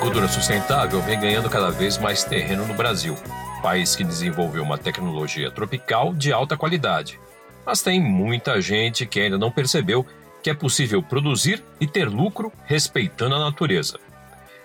agricultura 0.00 0.28
sustentável 0.28 1.02
vem 1.02 1.20
ganhando 1.20 1.50
cada 1.50 1.70
vez 1.70 1.98
mais 1.98 2.24
terreno 2.24 2.66
no 2.66 2.72
Brasil, 2.72 3.14
país 3.60 3.94
que 3.94 4.02
desenvolveu 4.02 4.62
uma 4.62 4.78
tecnologia 4.78 5.50
tropical 5.50 6.14
de 6.14 6.32
alta 6.32 6.56
qualidade. 6.56 7.20
Mas 7.66 7.82
tem 7.82 8.00
muita 8.00 8.62
gente 8.62 9.04
que 9.04 9.20
ainda 9.20 9.36
não 9.36 9.52
percebeu 9.52 10.06
que 10.42 10.48
é 10.48 10.54
possível 10.54 11.02
produzir 11.02 11.62
e 11.78 11.86
ter 11.86 12.08
lucro 12.08 12.50
respeitando 12.64 13.34
a 13.34 13.38
natureza. 13.38 14.00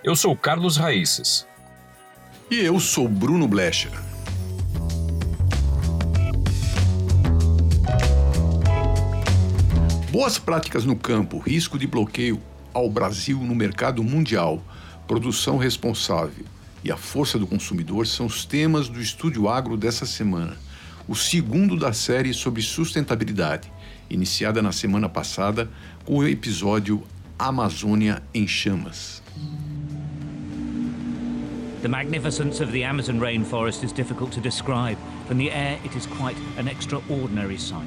Eu 0.02 0.16
sou 0.16 0.34
Carlos 0.34 0.78
Raíces. 0.78 1.46
E 2.50 2.58
eu 2.58 2.80
sou 2.80 3.06
Bruno 3.06 3.46
Blecher. 3.46 3.92
Boas 10.10 10.38
práticas 10.38 10.86
no 10.86 10.96
campo, 10.96 11.38
risco 11.38 11.78
de 11.78 11.86
bloqueio 11.86 12.40
ao 12.72 12.88
Brasil 12.88 13.38
no 13.40 13.54
mercado 13.54 14.02
mundial, 14.02 14.62
produção 15.06 15.56
responsável 15.56 16.44
e 16.82 16.90
a 16.90 16.96
força 16.96 17.38
do 17.38 17.46
consumidor 17.46 18.06
são 18.06 18.26
os 18.26 18.44
temas 18.44 18.88
do 18.88 19.00
Estúdio 19.00 19.48
Agro 19.48 19.76
dessa 19.76 20.04
semana, 20.04 20.56
o 21.08 21.14
segundo 21.14 21.76
da 21.76 21.92
série 21.92 22.34
sobre 22.34 22.60
sustentabilidade, 22.60 23.72
iniciada 24.10 24.60
na 24.60 24.72
semana 24.72 25.08
passada 25.08 25.70
com 26.04 26.18
o 26.18 26.26
episódio 26.26 27.02
Amazônia 27.38 28.22
em 28.34 28.46
Chamas. 28.46 29.22
The 31.82 31.88
magnificence 31.88 32.60
of 32.60 32.72
the 32.72 32.84
Amazon 32.84 33.20
rainforest 33.20 33.84
is 33.84 33.92
difficult 33.92 34.32
to 34.32 34.40
describe. 34.40 34.98
From 35.28 35.38
the 35.38 35.50
air, 35.50 35.78
it 35.84 35.96
is 35.96 36.06
quite 36.06 36.36
an 36.58 36.68
extraordinary 36.68 37.58
sight. 37.58 37.86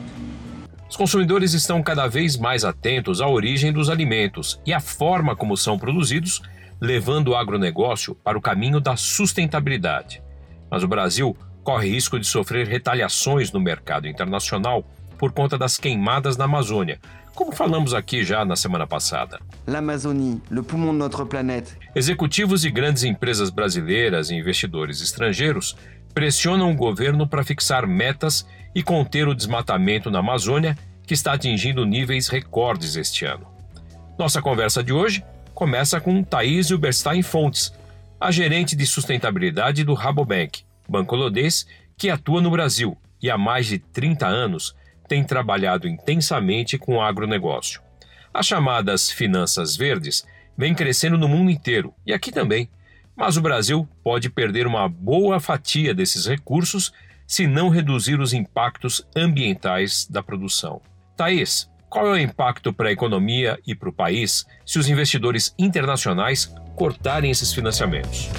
Os 0.89 0.95
consumidores 0.95 1.53
estão 1.53 1.83
cada 1.83 2.07
vez 2.07 2.37
mais 2.37 2.63
atentos 2.63 3.21
à 3.21 3.27
origem 3.27 3.71
dos 3.71 3.89
alimentos 3.89 4.59
e 4.65 4.73
à 4.73 4.79
forma 4.79 5.35
como 5.35 5.55
são 5.55 5.77
produzidos, 5.77 6.41
levando 6.81 7.29
o 7.29 7.35
agronegócio 7.35 8.15
para 8.15 8.37
o 8.37 8.41
caminho 8.41 8.79
da 8.79 8.95
sustentabilidade. 8.95 10.21
Mas 10.69 10.83
o 10.83 10.87
Brasil 10.87 11.35
corre 11.63 11.89
risco 11.89 12.19
de 12.19 12.25
sofrer 12.25 12.67
retaliações 12.67 13.51
no 13.51 13.59
mercado 13.59 14.07
internacional 14.07 14.83
por 15.17 15.31
conta 15.31 15.57
das 15.57 15.77
queimadas 15.77 16.37
na 16.37 16.45
Amazônia, 16.45 16.99
como 17.35 17.51
falamos 17.51 17.93
aqui 17.93 18.23
já 18.23 18.43
na 18.43 18.55
semana 18.55 18.87
passada. 18.87 19.39
L'Amazonie, 19.67 20.41
le 20.49 20.61
poumon 20.63 20.91
de 20.91 20.97
notre 20.97 21.25
planète. 21.25 21.77
Executivos 21.95 22.61
de 22.61 22.71
grandes 22.71 23.03
empresas 23.03 23.49
brasileiras 23.49 24.29
e 24.29 24.35
investidores 24.35 25.01
estrangeiros 25.01 25.75
pressionam 26.13 26.71
o 26.71 26.75
governo 26.75 27.27
para 27.27 27.43
fixar 27.43 27.87
metas 27.87 28.45
e 28.73 28.83
conter 28.83 29.27
o 29.27 29.35
desmatamento 29.35 30.09
na 30.09 30.19
Amazônia, 30.19 30.77
que 31.05 31.13
está 31.13 31.33
atingindo 31.33 31.85
níveis 31.85 32.27
recordes 32.27 32.95
este 32.95 33.25
ano. 33.25 33.47
Nossa 34.17 34.41
conversa 34.41 34.83
de 34.83 34.91
hoje 34.91 35.23
começa 35.59 35.99
com 35.99 36.23
Thaís 36.23 36.71
Uberstein 36.71 37.21
Fontes, 37.21 37.73
a 38.17 38.31
gerente 38.31 38.77
de 38.77 38.85
sustentabilidade 38.85 39.83
do 39.83 39.93
Rabobank, 39.93 40.63
banco 40.87 41.13
holandês 41.13 41.67
que 41.97 42.09
atua 42.09 42.41
no 42.41 42.49
Brasil 42.49 42.97
e 43.21 43.29
há 43.29 43.37
mais 43.37 43.65
de 43.65 43.77
30 43.77 44.25
anos 44.25 44.73
tem 45.05 45.21
trabalhado 45.21 45.85
intensamente 45.85 46.77
com 46.77 46.95
o 46.95 47.01
agronegócio. 47.01 47.81
As 48.33 48.45
chamadas 48.45 49.11
finanças 49.11 49.75
verdes 49.75 50.25
vêm 50.57 50.73
crescendo 50.73 51.17
no 51.17 51.27
mundo 51.27 51.51
inteiro 51.51 51.93
e 52.05 52.13
aqui 52.13 52.31
também, 52.31 52.69
mas 53.13 53.35
o 53.35 53.41
Brasil 53.41 53.85
pode 54.01 54.29
perder 54.29 54.65
uma 54.65 54.87
boa 54.87 55.41
fatia 55.41 55.93
desses 55.93 56.25
recursos 56.25 56.93
se 57.27 57.47
não 57.47 57.67
reduzir 57.67 58.21
os 58.21 58.31
impactos 58.31 59.05
ambientais 59.13 60.07
da 60.09 60.23
produção. 60.23 60.81
Thaís, 61.17 61.69
qual 61.89 62.07
é 62.07 62.11
o 62.11 62.17
impacto 62.17 62.71
para 62.71 62.89
a 62.89 62.91
economia 62.91 63.59
e 63.65 63.73
para 63.73 63.89
o 63.89 63.93
país 63.93 64.45
se 64.65 64.77
os 64.77 64.87
investidores 64.87 65.53
internacionais 65.57 66.53
cortarem 66.75 67.31
esses 67.31 67.53
financiamentos? 67.53 68.29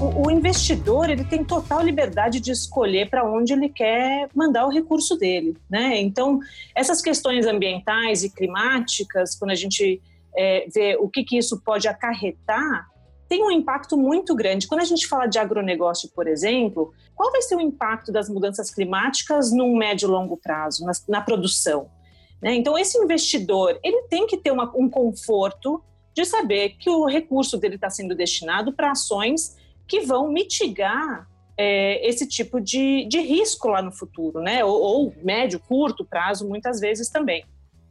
o, 0.00 0.30
investidor 0.30 1.08
ele 1.08 1.24
tem 1.24 1.42
total 1.42 1.82
liberdade 1.82 2.40
de 2.40 2.50
escolher 2.50 3.08
para 3.08 3.24
onde 3.24 3.52
ele 3.52 3.68
quer 3.68 4.28
mandar 4.34 4.66
o 4.66 4.70
recurso 4.70 5.16
dele, 5.16 5.56
né? 5.70 5.98
Então 6.00 6.40
essas 6.74 7.00
questões 7.00 7.46
ambientais 7.46 8.22
e 8.22 8.30
climáticas, 8.30 9.34
quando 9.34 9.52
a 9.52 9.54
gente 9.54 10.02
é, 10.36 10.66
vê 10.72 10.96
o 10.96 11.08
que, 11.08 11.24
que 11.24 11.38
isso 11.38 11.60
pode 11.60 11.88
acarretar, 11.88 12.86
tem 13.34 13.42
um 13.42 13.50
impacto 13.50 13.96
muito 13.96 14.32
grande. 14.32 14.68
Quando 14.68 14.82
a 14.82 14.84
gente 14.84 15.08
fala 15.08 15.26
de 15.26 15.40
agronegócio, 15.40 16.08
por 16.14 16.28
exemplo, 16.28 16.94
qual 17.16 17.32
vai 17.32 17.42
ser 17.42 17.56
o 17.56 17.60
impacto 17.60 18.12
das 18.12 18.28
mudanças 18.28 18.72
climáticas 18.72 19.50
num 19.50 19.76
médio 19.76 20.06
e 20.06 20.10
longo 20.10 20.36
prazo 20.36 20.84
na, 20.84 20.92
na 21.08 21.20
produção? 21.20 21.90
Né? 22.40 22.54
Então 22.54 22.78
esse 22.78 22.96
investidor 22.96 23.76
ele 23.82 24.02
tem 24.02 24.24
que 24.28 24.36
ter 24.36 24.52
uma, 24.52 24.72
um 24.76 24.88
conforto 24.88 25.82
de 26.14 26.24
saber 26.24 26.76
que 26.78 26.88
o 26.88 27.06
recurso 27.06 27.58
dele 27.58 27.74
está 27.74 27.90
sendo 27.90 28.14
destinado 28.14 28.72
para 28.72 28.92
ações 28.92 29.56
que 29.88 30.02
vão 30.02 30.30
mitigar 30.30 31.28
é, 31.58 32.08
esse 32.08 32.28
tipo 32.28 32.60
de, 32.60 33.04
de 33.06 33.18
risco 33.18 33.66
lá 33.66 33.82
no 33.82 33.90
futuro, 33.90 34.40
né? 34.40 34.64
Ou, 34.64 34.80
ou, 34.80 35.14
médio, 35.24 35.58
curto 35.58 36.04
prazo, 36.04 36.48
muitas 36.48 36.78
vezes 36.78 37.08
também. 37.08 37.44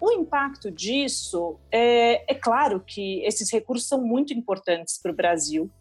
O 0.03 0.11
impacto 0.11 0.69
disso 0.69 1.55
é, 1.71 2.29
é 2.29 2.35
claro 2.35 2.81
que 2.85 3.23
esses 3.23 3.49
recursos 3.49 3.87
são 3.87 4.01
muito 4.01 4.33
importantes 4.33 4.99
para 5.01 5.13
o 5.13 5.15
Brasil. 5.15 5.71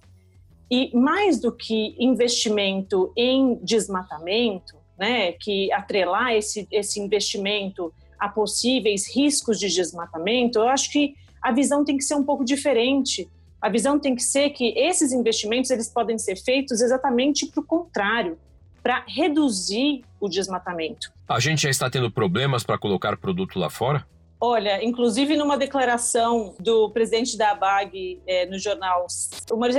E 0.70 0.96
mais 0.96 1.40
do 1.40 1.50
que 1.50 1.96
investimento 1.98 3.12
em 3.16 3.56
desmatamento, 3.64 4.76
né, 4.96 5.32
que 5.32 5.72
atrelar 5.72 6.34
esse, 6.34 6.68
esse 6.70 7.00
investimento 7.00 7.92
a 8.16 8.28
possíveis 8.28 9.12
riscos 9.12 9.58
de 9.58 9.66
desmatamento, 9.68 10.60
eu 10.60 10.68
acho 10.68 10.92
que 10.92 11.16
a 11.42 11.50
visão 11.50 11.84
tem 11.84 11.96
que 11.96 12.04
ser 12.04 12.14
um 12.14 12.22
pouco 12.22 12.44
diferente 12.44 13.28
a 13.62 13.68
visão 13.68 13.96
tem 13.96 14.16
que 14.16 14.24
ser 14.24 14.50
que 14.50 14.76
esses 14.76 15.12
investimentos 15.12 15.70
eles 15.70 15.88
podem 15.88 16.18
ser 16.18 16.34
feitos 16.34 16.80
exatamente 16.80 17.46
para 17.46 17.60
o 17.60 17.64
contrário, 17.64 18.36
para 18.82 19.04
reduzir 19.06 20.02
o 20.20 20.28
desmatamento. 20.28 21.12
A 21.28 21.40
gente 21.40 21.62
já 21.62 21.70
está 21.70 21.88
tendo 21.88 22.10
problemas 22.10 22.62
para 22.62 22.78
colocar 22.78 23.16
produto 23.16 23.58
lá 23.58 23.70
fora? 23.70 24.06
Olha, 24.40 24.84
inclusive 24.84 25.36
numa 25.36 25.56
declaração 25.56 26.54
do 26.58 26.90
presidente 26.90 27.36
da 27.36 27.52
ABAG 27.52 28.20
é, 28.26 28.44
no 28.46 28.58
jornal, 28.58 29.06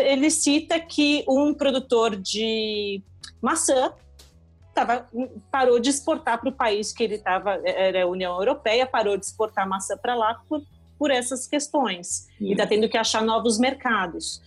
ele 0.05 0.31
cita 0.31 0.79
que 0.79 1.25
um 1.27 1.53
produtor 1.53 2.15
de 2.15 3.01
maçã 3.41 3.91
tava, 4.73 5.05
parou 5.51 5.79
de 5.79 5.89
exportar 5.89 6.39
para 6.39 6.49
o 6.49 6.53
país 6.53 6.93
que 6.93 7.03
ele 7.03 7.15
estava, 7.15 7.61
era 7.65 8.03
a 8.03 8.07
União 8.07 8.33
Europeia, 8.35 8.85
parou 8.87 9.17
de 9.17 9.25
exportar 9.25 9.67
maçã 9.67 9.97
para 9.97 10.15
lá 10.15 10.41
por 10.47 10.63
por 11.03 11.11
essas 11.11 11.45
questões 11.45 12.27
e 12.39 12.53
está 12.53 12.65
tendo 12.65 12.87
que 12.87 12.97
achar 12.97 13.21
novos 13.21 13.59
mercados. 13.59 14.41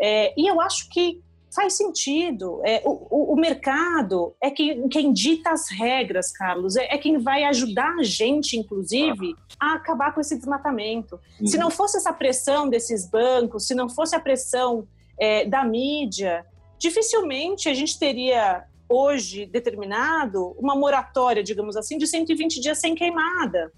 É, 0.00 0.34
e 0.36 0.50
eu 0.50 0.60
acho 0.60 0.88
que 0.88 1.22
faz 1.54 1.74
sentido. 1.74 2.60
É, 2.64 2.82
o, 2.84 3.32
o, 3.32 3.36
mercado 3.36 4.34
é 4.40 4.50
quem, 4.50 4.88
quem, 4.88 5.12
dita 5.12 5.50
as 5.50 5.68
regras, 5.68 6.30
Carlos, 6.32 6.76
é, 6.76 6.94
é, 6.94 6.98
quem 6.98 7.18
vai 7.18 7.44
ajudar 7.44 7.96
a 7.98 8.02
gente, 8.02 8.56
inclusive, 8.56 9.34
a 9.58 9.74
acabar 9.74 10.14
com 10.14 10.20
esse 10.20 10.36
desmatamento. 10.36 11.18
Uhum. 11.40 11.46
Se 11.46 11.58
não 11.58 11.70
fosse 11.70 11.96
essa 11.96 12.12
pressão 12.12 12.68
desses 12.68 13.08
bancos, 13.08 13.66
se 13.66 13.74
não 13.74 13.88
fosse 13.88 14.14
a 14.14 14.20
pressão 14.20 14.86
é, 15.18 15.44
da 15.44 15.64
mídia, 15.64 16.46
dificilmente 16.78 17.68
a 17.68 17.74
gente 17.74 17.98
teria 17.98 18.64
hoje 18.88 19.46
determinado 19.46 20.56
uma 20.58 20.74
moratória, 20.74 21.42
digamos 21.42 21.76
assim, 21.76 21.98
de 21.98 22.06
120 22.06 22.60
dias 22.60 22.78
sem 22.78 22.94
queimada. 22.94 23.72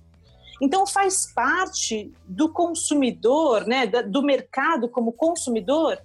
Então 0.60 0.86
faz 0.86 1.32
parte 1.34 2.12
do 2.24 2.48
consumidor, 2.48 3.66
né, 3.66 3.84
do 3.86 4.22
mercado 4.22 4.88
como 4.88 5.12
consumidor, 5.12 5.98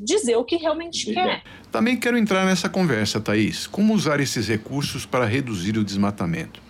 dizer 0.00 0.36
o 0.36 0.44
que 0.44 0.56
realmente 0.56 1.12
quer. 1.12 1.42
Também 1.70 1.98
quero 1.98 2.16
entrar 2.16 2.44
nessa 2.46 2.68
conversa, 2.68 3.20
Thaís. 3.20 3.66
Como 3.66 3.94
usar 3.94 4.18
esses 4.20 4.48
recursos 4.48 5.04
para 5.04 5.26
reduzir 5.26 5.76
o 5.76 5.84
desmatamento? 5.84 6.62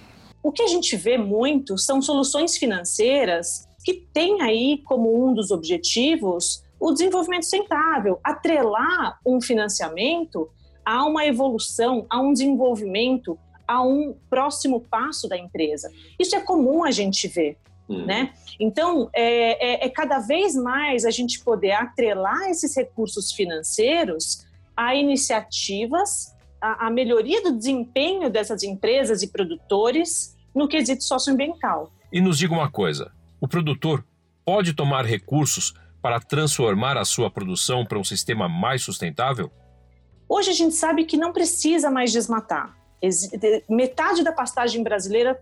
O 0.43 0.51
que 0.51 0.63
a 0.63 0.67
gente 0.67 0.97
vê 0.97 1.17
muito 1.17 1.79
são 1.79 2.03
soluções 2.03 2.57
financeiras 2.57 3.69
que 3.85 3.95
têm 4.13 4.43
aí 4.43 4.83
como 4.85 5.25
um 5.25 5.33
dos 5.33 5.51
objetivos 5.51 6.63
o 6.79 6.93
desenvolvimento 6.93 7.43
sustentável, 7.43 8.19
atrelar 8.25 9.19
um 9.25 9.41
financiamento 9.41 10.49
a 10.85 11.05
uma 11.05 11.27
evolução, 11.27 12.07
a 12.09 12.21
um 12.21 12.33
desenvolvimento 12.33 13.39
a 13.69 13.83
um 13.83 14.17
próximo 14.29 14.81
passo 14.81 15.29
da 15.29 15.39
empresa. 15.39 15.93
Isso 16.19 16.35
é 16.35 16.41
comum 16.41 16.83
a 16.83 16.91
gente 16.91 17.29
ver. 17.29 17.57
Uhum. 17.91 18.07
Né? 18.07 18.33
Então, 18.61 19.11
é, 19.13 19.85
é, 19.85 19.87
é, 19.87 19.91
cada 19.91 20.21
vez 20.21 20.55
mais 20.55 21.05
a 21.05 21.11
gente 21.11 21.41
poder 21.41 21.73
atrelar 21.73 22.49
esses 22.49 22.77
recursos 22.77 23.33
financeiros 23.33 24.47
a 24.77 24.95
iniciativas, 24.95 26.33
a, 26.61 26.87
a 26.87 26.91
melhoria 26.91 27.43
do 27.43 27.53
desempenho 27.53 28.31
dessas 28.31 28.63
empresas 28.63 29.23
e 29.23 29.29
produtores 29.29 30.37
no 30.55 30.69
quesito 30.69 31.03
socioambiental. 31.03 31.93
E 32.13 32.21
nos 32.21 32.39
diga 32.39 32.55
uma 32.55 32.71
coisa: 32.71 33.11
o 33.41 33.49
produtor 33.49 34.05
pode 34.45 34.73
tomar 34.73 35.05
recursos 35.05 35.75
para 36.01 36.21
transformar 36.21 36.97
a 36.97 37.05
sua 37.05 37.29
produção 37.29 37.85
para 37.85 37.99
um 37.99 38.05
sistema 38.05 38.49
mais 38.49 38.83
sustentável? 38.83 39.51
Hoje 40.29 40.51
a 40.51 40.55
gente 40.55 40.77
sabe 40.77 41.05
que 41.05 41.17
não 41.17 41.33
precisa 41.33 41.91
mais 41.91 42.13
desmatar 42.13 42.81
metade 43.69 44.23
da 44.23 44.33
pastagem 44.33 44.83
brasileira 44.83 45.41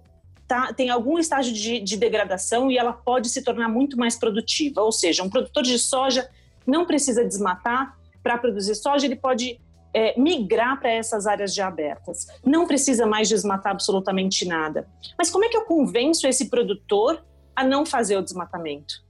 tá, 0.48 0.72
tem 0.72 0.88
algum 0.88 1.18
estágio 1.18 1.52
de, 1.52 1.78
de 1.78 1.96
degradação 1.96 2.70
e 2.70 2.78
ela 2.78 2.92
pode 2.92 3.28
se 3.28 3.42
tornar 3.42 3.68
muito 3.68 3.96
mais 3.96 4.16
produtiva. 4.16 4.80
Ou 4.80 4.90
seja, 4.90 5.22
um 5.22 5.28
produtor 5.28 5.62
de 5.62 5.78
soja 5.78 6.28
não 6.66 6.86
precisa 6.86 7.24
desmatar 7.24 7.96
para 8.22 8.38
produzir 8.38 8.74
soja, 8.74 9.06
ele 9.06 9.16
pode 9.16 9.60
é, 9.94 10.18
migrar 10.18 10.80
para 10.80 10.90
essas 10.90 11.26
áreas 11.26 11.54
já 11.54 11.68
abertas. 11.68 12.26
Não 12.44 12.66
precisa 12.66 13.06
mais 13.06 13.28
desmatar 13.28 13.72
absolutamente 13.72 14.46
nada. 14.46 14.88
Mas 15.16 15.30
como 15.30 15.44
é 15.44 15.48
que 15.48 15.56
eu 15.56 15.64
convenço 15.64 16.26
esse 16.26 16.48
produtor 16.48 17.22
a 17.54 17.62
não 17.62 17.86
fazer 17.86 18.16
o 18.16 18.22
desmatamento? 18.22 19.02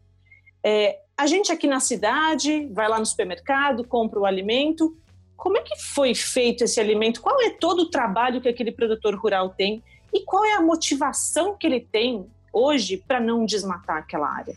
É, 0.65 1.01
a 1.17 1.27
gente 1.27 1.51
aqui 1.51 1.67
na 1.67 1.81
cidade 1.81 2.69
vai 2.73 2.89
lá 2.89 2.99
no 2.99 3.07
supermercado, 3.07 3.87
compra 3.87 4.21
o 4.21 4.27
alimento. 4.27 4.97
Como 5.37 5.57
é 5.57 5.63
que 5.63 5.77
foi 5.77 6.15
feito 6.15 6.65
esse 6.65 6.81
alimento? 6.81 7.21
Qual 7.21 7.41
é 7.41 7.51
todo 7.51 7.81
o 7.83 7.91
trabalho 7.91 8.41
que 8.41 8.49
aquele 8.49 8.73
produtor 8.73 9.15
rural 9.15 9.51
tem? 9.51 9.83
E 10.13 10.25
qual 10.25 10.45
é 10.45 10.55
a 10.55 10.61
motivação 10.61 11.57
que 11.57 11.67
ele 11.67 11.81
tem 11.81 12.27
hoje 12.53 13.03
para 13.07 13.21
não 13.21 13.45
desmatar 13.45 13.99
aquela 13.99 14.29
área? 14.29 14.57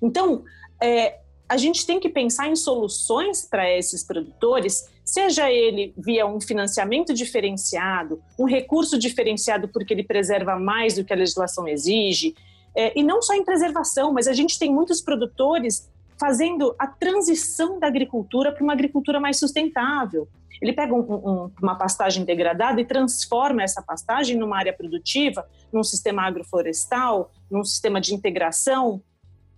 Então, 0.00 0.44
é, 0.80 1.18
a 1.48 1.56
gente 1.56 1.86
tem 1.86 2.00
que 2.00 2.08
pensar 2.08 2.48
em 2.48 2.56
soluções 2.56 3.46
para 3.48 3.70
esses 3.70 4.02
produtores, 4.02 4.88
seja 5.04 5.50
ele 5.50 5.94
via 5.96 6.26
um 6.26 6.40
financiamento 6.40 7.14
diferenciado, 7.14 8.20
um 8.38 8.44
recurso 8.44 8.98
diferenciado 8.98 9.68
porque 9.68 9.94
ele 9.94 10.02
preserva 10.02 10.58
mais 10.58 10.94
do 10.94 11.04
que 11.04 11.12
a 11.12 11.16
legislação 11.16 11.68
exige, 11.68 12.34
é, 12.74 12.98
e 12.98 13.02
não 13.02 13.22
só 13.22 13.34
em 13.34 13.44
preservação, 13.44 14.12
mas 14.12 14.28
a 14.28 14.32
gente 14.32 14.58
tem 14.58 14.72
muitos 14.72 15.00
produtores 15.00 15.88
fazendo 16.18 16.74
a 16.78 16.86
transição 16.86 17.78
da 17.78 17.86
agricultura 17.86 18.52
para 18.52 18.62
uma 18.62 18.72
agricultura 18.72 19.20
mais 19.20 19.38
sustentável. 19.38 20.28
Ele 20.60 20.72
pega 20.72 20.94
um, 20.94 21.00
um, 21.00 21.50
uma 21.62 21.74
pastagem 21.74 22.24
degradada 22.24 22.80
e 22.80 22.84
transforma 22.84 23.62
essa 23.62 23.82
pastagem 23.82 24.36
numa 24.36 24.56
área 24.56 24.72
produtiva, 24.72 25.46
num 25.72 25.84
sistema 25.84 26.22
agroflorestal, 26.22 27.30
num 27.50 27.62
sistema 27.62 28.00
de 28.00 28.14
integração 28.14 29.02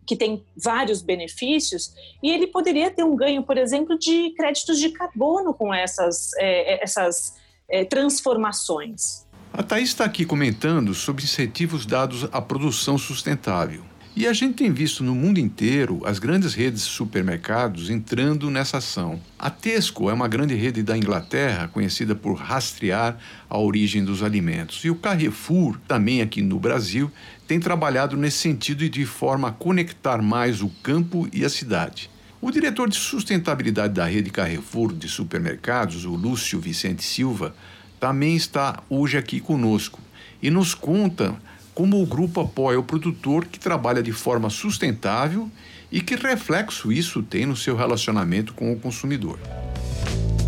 que 0.08 0.16
tem 0.16 0.42
vários 0.56 1.02
benefícios, 1.02 1.94
e 2.22 2.30
ele 2.30 2.46
poderia 2.46 2.90
ter 2.90 3.04
um 3.04 3.14
ganho, 3.14 3.42
por 3.42 3.58
exemplo, 3.58 3.98
de 3.98 4.30
créditos 4.30 4.78
de 4.78 4.88
carbono 4.88 5.52
com 5.52 5.72
essas, 5.72 6.30
é, 6.38 6.82
essas 6.82 7.36
é, 7.68 7.84
transformações. 7.84 9.26
A 9.52 9.62
Thaís 9.62 9.90
está 9.90 10.06
aqui 10.06 10.24
comentando 10.24 10.94
sobre 10.94 11.24
incentivos 11.24 11.84
dados 11.84 12.24
à 12.32 12.40
produção 12.40 12.96
sustentável. 12.96 13.82
E 14.18 14.26
a 14.26 14.32
gente 14.32 14.54
tem 14.54 14.72
visto 14.72 15.04
no 15.04 15.14
mundo 15.14 15.38
inteiro 15.38 16.02
as 16.04 16.18
grandes 16.18 16.52
redes 16.52 16.82
de 16.82 16.90
supermercados 16.90 17.88
entrando 17.88 18.50
nessa 18.50 18.78
ação. 18.78 19.20
A 19.38 19.48
Tesco 19.48 20.10
é 20.10 20.12
uma 20.12 20.26
grande 20.26 20.56
rede 20.56 20.82
da 20.82 20.98
Inglaterra 20.98 21.68
conhecida 21.68 22.16
por 22.16 22.34
rastrear 22.34 23.16
a 23.48 23.56
origem 23.56 24.04
dos 24.04 24.24
alimentos. 24.24 24.84
E 24.84 24.90
o 24.90 24.96
Carrefour, 24.96 25.78
também 25.86 26.20
aqui 26.20 26.42
no 26.42 26.58
Brasil, 26.58 27.12
tem 27.46 27.60
trabalhado 27.60 28.16
nesse 28.16 28.38
sentido 28.38 28.82
e 28.82 28.88
de 28.88 29.06
forma 29.06 29.50
a 29.50 29.52
conectar 29.52 30.20
mais 30.20 30.62
o 30.62 30.68
campo 30.82 31.28
e 31.32 31.44
a 31.44 31.48
cidade. 31.48 32.10
O 32.40 32.50
diretor 32.50 32.88
de 32.88 32.96
sustentabilidade 32.96 33.94
da 33.94 34.04
rede 34.04 34.30
Carrefour 34.30 34.92
de 34.92 35.08
supermercados, 35.08 36.04
o 36.04 36.16
Lúcio 36.16 36.58
Vicente 36.58 37.04
Silva, 37.04 37.54
também 38.00 38.34
está 38.34 38.82
hoje 38.90 39.16
aqui 39.16 39.38
conosco 39.38 40.00
e 40.42 40.50
nos 40.50 40.74
conta 40.74 41.36
como 41.78 42.02
o 42.02 42.06
grupo 42.06 42.40
apoia 42.40 42.76
o 42.76 42.82
produtor 42.82 43.46
que 43.46 43.56
trabalha 43.56 44.02
de 44.02 44.10
forma 44.10 44.50
sustentável 44.50 45.48
e 45.92 46.00
que 46.00 46.16
reflexo 46.16 46.90
isso 46.90 47.22
tem 47.22 47.46
no 47.46 47.54
seu 47.54 47.76
relacionamento 47.76 48.52
com 48.52 48.72
o 48.72 48.80
consumidor. 48.80 49.38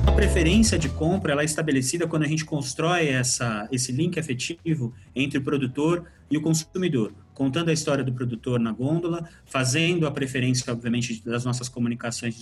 A 0.04 0.10
preferência 0.10 0.76
de 0.76 0.88
compra 0.88 1.30
ela 1.30 1.42
é 1.42 1.44
estabelecida 1.44 2.08
quando 2.08 2.24
a 2.24 2.26
gente 2.26 2.44
constrói 2.44 3.06
essa, 3.06 3.68
esse 3.70 3.92
link 3.92 4.18
afetivo 4.18 4.92
entre 5.14 5.38
o 5.38 5.40
produtor 5.40 6.04
e 6.28 6.36
o 6.36 6.40
consumidor, 6.40 7.12
contando 7.32 7.68
a 7.68 7.72
história 7.72 8.02
do 8.02 8.12
produtor 8.12 8.58
na 8.58 8.72
gôndola, 8.72 9.28
fazendo 9.46 10.08
a 10.08 10.10
preferência, 10.10 10.72
obviamente, 10.72 11.22
das 11.24 11.44
nossas 11.44 11.68
comunicações 11.68 12.34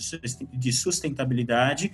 de 0.51 0.73
sustentabilidade 0.73 1.91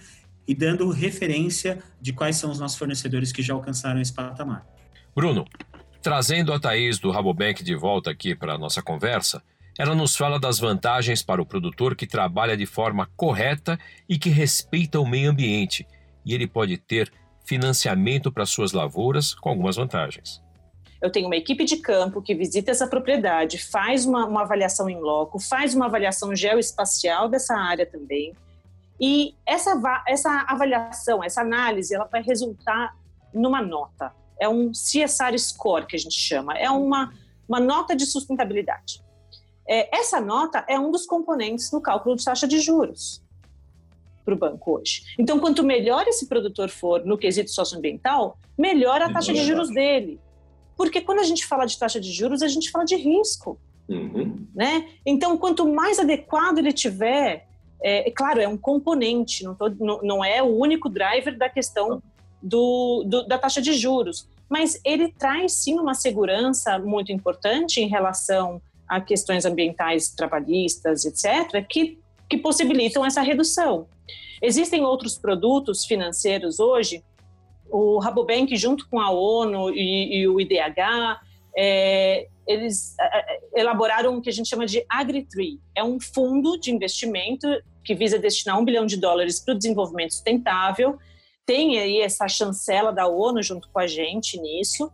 e 0.47 0.55
dando 0.55 0.89
referência 0.91 1.77
de 1.99 2.13
quais 2.13 2.37
são 2.37 2.49
os 2.49 2.57
nossos 2.57 2.77
fornecedores 2.77 3.33
que 3.33 3.41
já 3.41 3.53
alcançaram 3.53 3.99
esse 3.99 4.13
patamar. 4.13 4.65
Bruno, 5.13 5.45
Trazendo 6.05 6.53
a 6.53 6.59
Thaís 6.59 6.99
do 6.99 7.09
Rabobank 7.09 7.63
de 7.63 7.75
volta 7.75 8.11
aqui 8.11 8.35
para 8.35 8.53
a 8.53 8.57
nossa 8.59 8.79
conversa, 8.79 9.41
ela 9.75 9.95
nos 9.95 10.15
fala 10.15 10.39
das 10.39 10.59
vantagens 10.59 11.23
para 11.23 11.41
o 11.41 11.45
produtor 11.47 11.95
que 11.95 12.05
trabalha 12.05 12.55
de 12.55 12.67
forma 12.67 13.09
correta 13.17 13.75
e 14.07 14.19
que 14.19 14.29
respeita 14.29 14.99
o 14.99 15.07
meio 15.07 15.31
ambiente, 15.31 15.83
e 16.23 16.35
ele 16.35 16.45
pode 16.45 16.77
ter 16.77 17.11
financiamento 17.43 18.31
para 18.31 18.45
suas 18.45 18.71
lavouras 18.71 19.33
com 19.33 19.49
algumas 19.49 19.77
vantagens. 19.77 20.43
Eu 21.01 21.11
tenho 21.11 21.25
uma 21.25 21.37
equipe 21.37 21.65
de 21.65 21.77
campo 21.77 22.21
que 22.21 22.35
visita 22.35 22.69
essa 22.69 22.85
propriedade, 22.85 23.57
faz 23.57 24.05
uma, 24.05 24.27
uma 24.27 24.43
avaliação 24.43 24.87
em 24.87 25.01
loco, 25.01 25.39
faz 25.39 25.73
uma 25.73 25.87
avaliação 25.87 26.35
geoespacial 26.35 27.27
dessa 27.27 27.55
área 27.55 27.83
também. 27.87 28.31
E 29.01 29.33
essa, 29.43 30.03
essa 30.07 30.45
avaliação, 30.47 31.23
essa 31.23 31.41
análise, 31.41 31.95
ela 31.95 32.05
vai 32.05 32.21
resultar 32.21 32.95
numa 33.33 33.59
nota 33.59 34.13
é 34.45 34.49
um 34.49 34.71
CSR 34.71 35.37
Score, 35.37 35.85
que 35.85 35.95
a 35.95 35.99
gente 35.99 36.19
chama, 36.19 36.57
é 36.57 36.69
uma, 36.69 37.13
uma 37.47 37.59
nota 37.59 37.95
de 37.95 38.05
sustentabilidade. 38.05 39.03
É, 39.67 39.97
essa 39.97 40.21
nota 40.21 40.63
é 40.67 40.79
um 40.79 40.91
dos 40.91 41.05
componentes 41.05 41.71
no 41.71 41.81
cálculo 41.81 42.15
de 42.15 42.23
taxa 42.23 42.47
de 42.47 42.59
juros 42.59 43.23
para 44.23 44.33
o 44.33 44.37
banco 44.37 44.77
hoje. 44.77 45.03
Então, 45.19 45.39
quanto 45.39 45.63
melhor 45.63 46.07
esse 46.07 46.27
produtor 46.27 46.69
for 46.69 47.05
no 47.05 47.17
quesito 47.17 47.51
socioambiental, 47.51 48.37
melhor 48.57 49.01
a 49.01 49.11
taxa 49.11 49.33
de 49.33 49.43
juros 49.43 49.69
dele. 49.69 50.19
Porque 50.77 51.01
quando 51.01 51.19
a 51.19 51.23
gente 51.23 51.45
fala 51.45 51.65
de 51.65 51.77
taxa 51.77 51.99
de 51.99 52.11
juros, 52.11 52.41
a 52.41 52.47
gente 52.47 52.71
fala 52.71 52.85
de 52.85 52.95
risco. 52.95 53.59
Uhum. 53.87 54.47
Né? 54.53 54.89
Então, 55.05 55.37
quanto 55.37 55.67
mais 55.71 55.99
adequado 55.99 56.57
ele 56.57 56.73
tiver, 56.73 57.47
é, 57.81 58.07
é 58.07 58.11
claro, 58.11 58.41
é 58.41 58.47
um 58.47 58.57
componente, 58.57 59.43
não, 59.43 59.53
tô, 59.53 59.69
não, 59.69 60.01
não 60.01 60.25
é 60.25 60.41
o 60.41 60.57
único 60.57 60.89
driver 60.89 61.37
da 61.37 61.47
questão 61.47 62.01
do, 62.45 63.03
do, 63.07 63.27
da 63.27 63.39
taxa 63.39 63.59
de 63.59 63.73
juros. 63.73 64.29
Mas 64.47 64.79
ele 64.85 65.11
traz 65.11 65.53
sim 65.53 65.79
uma 65.79 65.95
segurança 65.95 66.77
muito 66.77 67.11
importante 67.11 67.81
em 67.81 67.87
relação 67.87 68.61
a 68.87 69.01
questões 69.01 69.45
ambientais, 69.45 70.09
trabalhistas, 70.09 71.05
etc., 71.05 71.65
que, 71.67 71.97
que 72.29 72.37
possibilitam 72.37 73.03
essa 73.03 73.21
redução. 73.21 73.87
Existem 74.39 74.83
outros 74.83 75.17
produtos 75.17 75.85
financeiros 75.85 76.59
hoje, 76.59 77.03
o 77.67 77.97
Rabobank, 77.97 78.55
junto 78.55 78.87
com 78.87 78.99
a 78.99 79.09
ONU 79.09 79.71
e, 79.71 80.19
e 80.19 80.27
o 80.27 80.39
IDH, 80.39 81.19
é, 81.57 82.27
eles 82.47 82.95
é, 82.99 83.33
é, 83.33 83.39
elaboraram 83.61 84.15
o 84.15 84.21
que 84.21 84.29
a 84.29 84.31
gente 84.31 84.47
chama 84.47 84.67
de 84.67 84.85
AgriTree. 84.87 85.59
É 85.73 85.83
um 85.83 85.99
fundo 85.99 86.59
de 86.59 86.71
investimento 86.71 87.47
que 87.83 87.95
visa 87.95 88.19
destinar 88.19 88.59
um 88.59 88.65
bilhão 88.65 88.85
de 88.85 88.97
dólares 88.97 89.39
para 89.39 89.55
o 89.55 89.57
desenvolvimento 89.57 90.13
sustentável 90.13 90.99
tem 91.45 91.79
aí 91.79 92.01
essa 92.01 92.27
chancela 92.27 92.91
da 92.91 93.07
ONU 93.07 93.41
junto 93.43 93.69
com 93.69 93.79
a 93.79 93.87
gente 93.87 94.39
nisso. 94.39 94.91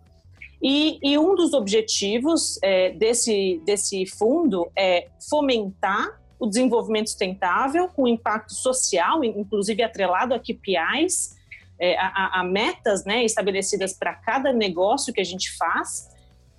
E, 0.62 1.00
e 1.02 1.18
um 1.18 1.36
dos 1.36 1.54
objetivos 1.54 2.60
é, 2.62 2.92
desse, 2.92 3.62
desse 3.66 4.06
fundo 4.06 4.72
é 4.76 5.08
fomentar 5.30 6.22
o 6.40 6.46
desenvolvimento 6.46 7.08
sustentável 7.08 7.88
com 7.88 8.08
impacto 8.08 8.54
social, 8.54 9.24
inclusive 9.24 9.82
atrelado 9.82 10.34
a 10.34 10.40
KPIs, 10.40 11.36
é, 11.80 11.98
a, 11.98 12.40
a, 12.40 12.44
metas 12.44 13.06
né, 13.06 13.24
estabelecidas 13.24 13.94
para 13.94 14.14
cada 14.14 14.54
negócio 14.54 15.14
que 15.14 15.22
a 15.22 15.24
gente 15.24 15.56
faz. 15.58 16.10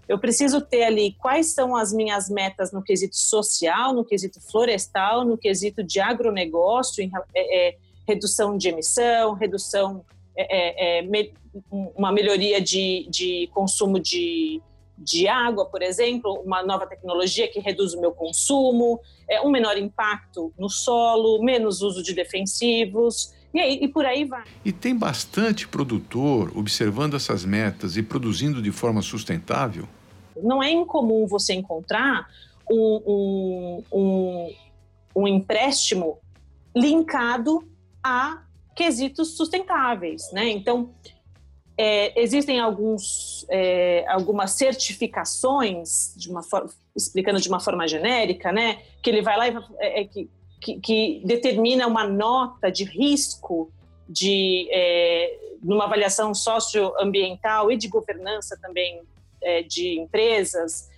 Eu 0.08 0.18
preciso 0.18 0.60
ter 0.60 0.82
ali 0.82 1.12
quais 1.12 1.54
são 1.54 1.76
as 1.76 1.92
minhas 1.92 2.28
metas 2.28 2.72
no 2.72 2.82
quesito 2.82 3.16
social, 3.16 3.92
no 3.92 4.04
quesito 4.04 4.40
florestal, 4.40 5.24
no 5.24 5.38
quesito 5.38 5.82
de 5.82 6.00
agronegócio, 6.00 7.02
em, 7.02 7.10
é, 7.34 7.68
é 7.68 7.76
redução 8.06 8.56
de 8.56 8.68
emissão, 8.68 9.34
redução, 9.34 10.04
é, 10.36 10.98
é, 10.98 10.98
é, 10.98 11.02
me, 11.02 11.32
uma 11.96 12.10
melhoria 12.10 12.60
de, 12.60 13.06
de 13.10 13.48
consumo 13.52 14.00
de, 14.00 14.60
de 14.96 15.28
água, 15.28 15.66
por 15.66 15.82
exemplo, 15.82 16.40
uma 16.44 16.62
nova 16.62 16.86
tecnologia 16.86 17.48
que 17.48 17.60
reduz 17.60 17.94
o 17.94 18.00
meu 18.00 18.12
consumo, 18.12 19.00
é, 19.28 19.40
um 19.42 19.50
menor 19.50 19.76
impacto 19.76 20.52
no 20.58 20.68
solo, 20.68 21.42
menos 21.42 21.82
uso 21.82 22.02
de 22.02 22.14
defensivos. 22.14 23.32
E, 23.52 23.60
aí, 23.60 23.78
e 23.82 23.88
por 23.88 24.06
aí 24.06 24.24
vai. 24.24 24.44
E 24.64 24.72
tem 24.72 24.96
bastante 24.96 25.68
produtor 25.68 26.50
observando 26.56 27.14
essas 27.14 27.44
metas 27.44 27.98
e 27.98 28.02
produzindo 28.02 28.62
de 28.62 28.72
forma 28.72 29.02
sustentável? 29.02 29.86
Não 30.42 30.62
é 30.62 30.70
incomum 30.70 31.26
você 31.26 31.52
encontrar 31.52 32.26
um, 32.70 33.02
um, 33.06 33.84
um, 33.92 34.54
um 35.14 35.28
empréstimo 35.28 36.18
linkado 36.74 37.62
a 38.02 38.42
quesitos 38.74 39.36
sustentáveis, 39.36 40.30
né? 40.32 40.48
Então, 40.48 40.94
é, 41.76 42.20
existem 42.20 42.60
alguns, 42.60 43.46
é, 43.48 44.04
algumas 44.08 44.52
certificações, 44.52 46.14
de 46.16 46.30
uma 46.30 46.42
explicando 46.94 47.40
de 47.40 47.48
uma 47.48 47.60
forma 47.60 47.88
genérica, 47.88 48.52
né? 48.52 48.82
Que 49.02 49.10
ele 49.10 49.22
vai 49.22 49.36
lá 49.36 49.48
e 49.48 49.56
é, 49.78 50.00
é, 50.00 50.04
que, 50.04 50.30
que, 50.60 50.80
que, 50.80 51.22
determina 51.24 51.86
uma 51.86 52.06
nota 52.06 52.70
de 52.70 52.84
risco 52.84 53.72
de 54.08 54.68
é, 54.70 55.38
numa 55.62 55.84
avaliação 55.84 56.34
socioambiental 56.34 57.70
e 57.70 57.76
de 57.76 57.88
governança 57.88 58.58
também 58.60 59.00
é, 59.40 59.62
de 59.62 59.98
empresas. 59.98 60.90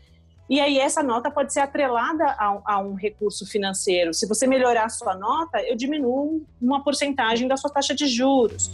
E 0.48 0.60
aí 0.60 0.78
essa 0.78 1.02
nota 1.02 1.30
pode 1.30 1.54
ser 1.54 1.60
atrelada 1.60 2.24
a, 2.26 2.60
a, 2.66 2.78
um 2.78 2.94
recurso 2.94 3.46
financeiro. 3.46 4.12
Se 4.12 4.28
você 4.28 4.46
melhorar 4.46 4.84
a 4.84 4.88
sua 4.90 5.16
nota, 5.16 5.62
eu 5.62 5.74
diminuo 5.74 6.44
uma 6.60 6.84
porcentagem 6.84 7.48
da 7.48 7.56
sua 7.56 7.70
taxa 7.70 7.94
de 7.94 8.06
juros. 8.06 8.70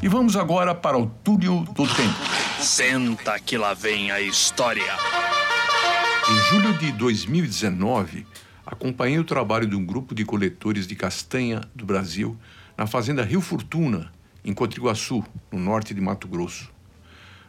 E 0.00 0.06
vamos 0.06 0.36
agora 0.36 0.74
para 0.76 0.96
o 0.96 1.06
túnel 1.24 1.64
do 1.64 1.86
tempo. 1.88 2.14
Senta 2.60 3.40
que 3.40 3.58
lá 3.58 3.74
vem 3.74 4.12
a 4.12 4.20
história. 4.20 4.94
Em 6.30 6.36
julho 6.50 6.78
de 6.78 6.92
2019, 6.92 8.24
acompanhei 8.64 9.18
o 9.18 9.24
trabalho 9.24 9.66
de 9.66 9.74
um 9.74 9.84
grupo 9.84 10.14
de 10.14 10.24
coletores 10.24 10.86
de 10.86 10.94
castanha 10.94 11.62
do 11.74 11.84
Brasil 11.84 12.36
na 12.78 12.86
fazenda 12.86 13.24
Rio 13.24 13.40
Fortuna, 13.40 14.12
em 14.44 14.54
Cotriguaçu, 14.54 15.24
no 15.50 15.58
norte 15.58 15.92
de 15.92 16.00
Mato 16.00 16.28
Grosso. 16.28 16.70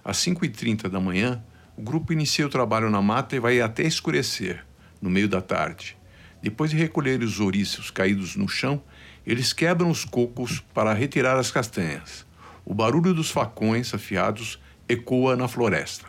Às 0.03 0.17
5h30 0.17 0.89
da 0.89 0.99
manhã, 0.99 1.43
o 1.77 1.81
grupo 1.84 2.12
inicia 2.12 2.46
o 2.46 2.50
trabalho 2.50 2.89
na 2.89 3.03
mata 3.03 3.36
e 3.36 3.39
vai 3.39 3.62
até 3.62 3.84
escurecer, 3.84 4.65
no 5.00 5.12
meio 5.12 5.29
da 5.29 5.39
tarde. 5.41 5.96
Depois 6.41 6.72
de 6.72 6.77
recolher 6.77 7.22
os 7.22 7.39
ouriços 7.39 7.91
caídos 7.91 8.36
no 8.36 8.50
chão, 8.50 8.81
eles 9.25 9.53
quebram 9.53 9.91
os 9.91 10.03
cocos 10.03 10.60
para 10.74 10.91
retirar 10.91 11.38
as 11.38 11.51
castanhas. 11.51 12.25
O 12.65 12.74
barulho 12.74 13.13
dos 13.13 13.29
facões 13.29 13.93
afiados 13.93 14.60
ecoa 14.89 15.36
na 15.36 15.48
floresta. 15.48 16.07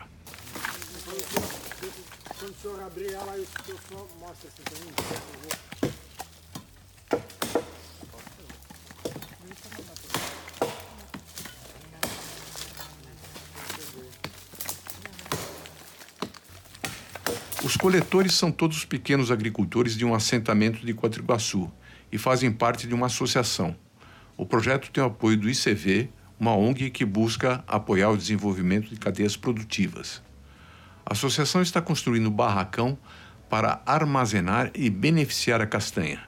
Quando 2.39 2.51
o 2.51 2.55
senhor 2.59 2.81
abrir 2.81 3.13
ela, 3.13 3.33
assim 3.33 3.73
Os 17.69 17.77
coletores 17.77 18.33
são 18.33 18.51
todos 18.51 18.83
pequenos 18.83 19.29
agricultores 19.29 19.95
de 19.95 20.03
um 20.03 20.15
assentamento 20.15 20.83
de 20.83 20.91
Quatriguaçu 20.91 21.71
e 22.11 22.17
fazem 22.17 22.51
parte 22.51 22.87
de 22.87 22.95
uma 22.95 23.05
associação. 23.05 23.75
O 24.35 24.43
projeto 24.43 24.89
tem 24.89 25.03
o 25.03 25.05
apoio 25.05 25.37
do 25.37 25.47
ICV, 25.47 26.09
uma 26.39 26.55
ONG 26.55 26.89
que 26.89 27.05
busca 27.05 27.63
apoiar 27.67 28.09
o 28.09 28.17
desenvolvimento 28.17 28.89
de 28.89 28.95
cadeias 28.95 29.37
produtivas. 29.37 30.19
A 31.05 31.13
associação 31.13 31.61
está 31.61 31.79
construindo 31.79 32.27
um 32.27 32.31
barracão 32.31 32.97
para 33.47 33.83
armazenar 33.85 34.71
e 34.73 34.89
beneficiar 34.89 35.61
a 35.61 35.67
castanha. 35.67 36.23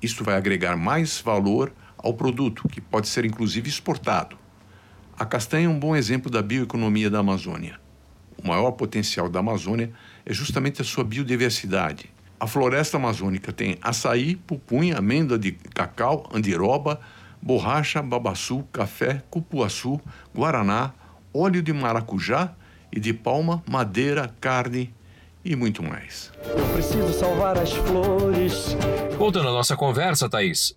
Isto 0.00 0.24
vai 0.24 0.34
agregar 0.34 0.78
mais 0.78 1.20
valor 1.20 1.74
ao 1.98 2.14
produto, 2.14 2.66
que 2.70 2.80
pode 2.80 3.06
ser 3.06 3.26
inclusive 3.26 3.68
exportado. 3.68 4.38
A 5.14 5.26
castanha 5.26 5.66
é 5.66 5.68
um 5.68 5.78
bom 5.78 5.94
exemplo 5.94 6.30
da 6.30 6.40
bioeconomia 6.40 7.10
da 7.10 7.18
Amazônia. 7.18 7.78
O 8.42 8.48
maior 8.48 8.70
potencial 8.70 9.28
da 9.28 9.40
Amazônia 9.40 9.92
é 10.24 10.32
justamente 10.32 10.80
a 10.80 10.84
sua 10.84 11.04
biodiversidade. 11.04 12.10
A 12.38 12.46
floresta 12.46 12.96
amazônica 12.96 13.52
tem 13.52 13.76
açaí, 13.82 14.36
pupunha, 14.36 14.96
amêndoa 14.96 15.38
de 15.38 15.52
cacau, 15.52 16.28
andiroba, 16.32 17.00
borracha, 17.42 18.02
babaçu, 18.02 18.64
café, 18.72 19.22
cupuaçu, 19.30 20.00
guaraná, 20.34 20.92
óleo 21.34 21.62
de 21.62 21.72
maracujá 21.72 22.54
e 22.92 22.98
de 22.98 23.12
palma, 23.12 23.62
madeira, 23.68 24.34
carne 24.40 24.94
e 25.44 25.54
muito 25.54 25.82
mais. 25.82 26.32
Eu 26.44 26.66
preciso 26.72 27.12
salvar 27.12 27.58
as 27.58 27.72
flores. 27.72 28.76
Voltando 29.18 29.48
à 29.48 29.52
nossa 29.52 29.76
conversa, 29.76 30.28
Thaís. 30.28 30.74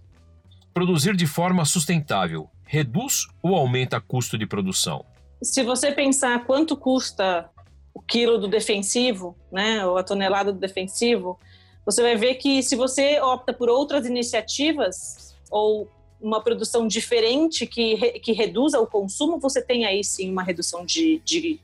Produzir 0.73 1.15
de 1.15 1.27
forma 1.27 1.65
sustentável 1.65 2.49
reduz 2.73 3.27
ou 3.43 3.55
aumenta 3.55 4.01
custo 4.01 4.35
de 4.35 4.47
produção? 4.47 5.05
Se 5.43 5.61
você 5.61 5.91
pensar 5.91 6.43
quanto 6.43 6.75
custa 6.75 7.47
o 7.93 8.01
quilo 8.01 8.37
do 8.37 8.47
defensivo, 8.47 9.35
né, 9.51 9.85
ou 9.85 9.97
a 9.97 10.03
tonelada 10.03 10.51
do 10.51 10.59
defensivo, 10.59 11.39
você 11.85 12.01
vai 12.01 12.15
ver 12.15 12.35
que 12.35 12.63
se 12.63 12.75
você 12.75 13.19
opta 13.19 13.53
por 13.53 13.69
outras 13.69 14.05
iniciativas 14.05 15.35
ou 15.51 15.87
uma 16.21 16.41
produção 16.41 16.87
diferente 16.87 17.67
que, 17.67 18.19
que 18.19 18.31
reduza 18.31 18.79
o 18.79 18.87
consumo, 18.87 19.39
você 19.39 19.61
tem 19.61 19.85
aí 19.85 20.03
sim 20.03 20.31
uma 20.31 20.41
redução 20.41 20.85
de, 20.85 21.21
de 21.25 21.59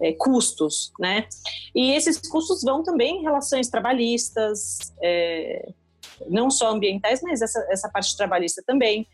é, 0.00 0.12
custos, 0.12 0.92
né? 0.98 1.26
E 1.74 1.90
esses 1.92 2.18
custos 2.18 2.62
vão 2.62 2.82
também 2.84 3.18
em 3.18 3.22
relações 3.22 3.68
trabalhistas, 3.68 4.92
é, 5.02 5.72
não 6.28 6.48
só 6.48 6.70
ambientais, 6.70 7.20
mas 7.22 7.42
essa, 7.42 7.66
essa 7.68 7.88
parte 7.88 8.16
trabalhista 8.16 8.62
também. 8.64 9.06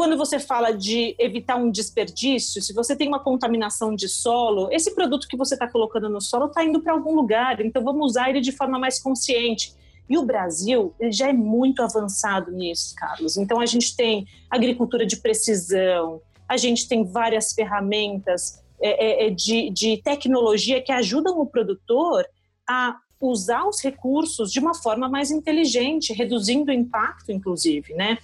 Quando 0.00 0.16
você 0.16 0.38
fala 0.38 0.70
de 0.70 1.14
evitar 1.18 1.56
um 1.56 1.70
desperdício, 1.70 2.62
se 2.62 2.72
você 2.72 2.96
tem 2.96 3.06
uma 3.06 3.22
contaminação 3.22 3.94
de 3.94 4.08
solo, 4.08 4.72
esse 4.72 4.94
produto 4.94 5.28
que 5.28 5.36
você 5.36 5.52
está 5.52 5.68
colocando 5.68 6.08
no 6.08 6.22
solo 6.22 6.46
está 6.46 6.64
indo 6.64 6.80
para 6.80 6.94
algum 6.94 7.14
lugar, 7.14 7.60
então 7.60 7.84
vamos 7.84 8.12
usar 8.12 8.30
ele 8.30 8.40
de 8.40 8.50
forma 8.50 8.78
mais 8.78 8.98
consciente. 8.98 9.74
E 10.08 10.16
o 10.16 10.24
Brasil 10.24 10.94
ele 10.98 11.12
já 11.12 11.28
é 11.28 11.34
muito 11.34 11.82
avançado 11.82 12.50
nisso, 12.50 12.94
Carlos. 12.96 13.36
Então 13.36 13.60
a 13.60 13.66
gente 13.66 13.94
tem 13.94 14.26
agricultura 14.48 15.04
de 15.04 15.18
precisão, 15.18 16.22
a 16.48 16.56
gente 16.56 16.88
tem 16.88 17.04
várias 17.04 17.52
ferramentas 17.52 18.64
é, 18.80 19.26
é, 19.26 19.26
é 19.26 19.30
de, 19.30 19.68
de 19.68 19.98
tecnologia 19.98 20.80
que 20.80 20.92
ajudam 20.92 21.38
o 21.38 21.46
produtor 21.46 22.24
a 22.66 22.96
usar 23.20 23.66
os 23.66 23.82
recursos 23.82 24.50
de 24.50 24.60
uma 24.60 24.72
forma 24.72 25.10
mais 25.10 25.30
inteligente, 25.30 26.14
reduzindo 26.14 26.70
o 26.70 26.74
impacto, 26.74 27.30
inclusive, 27.30 27.92
né? 27.92 28.16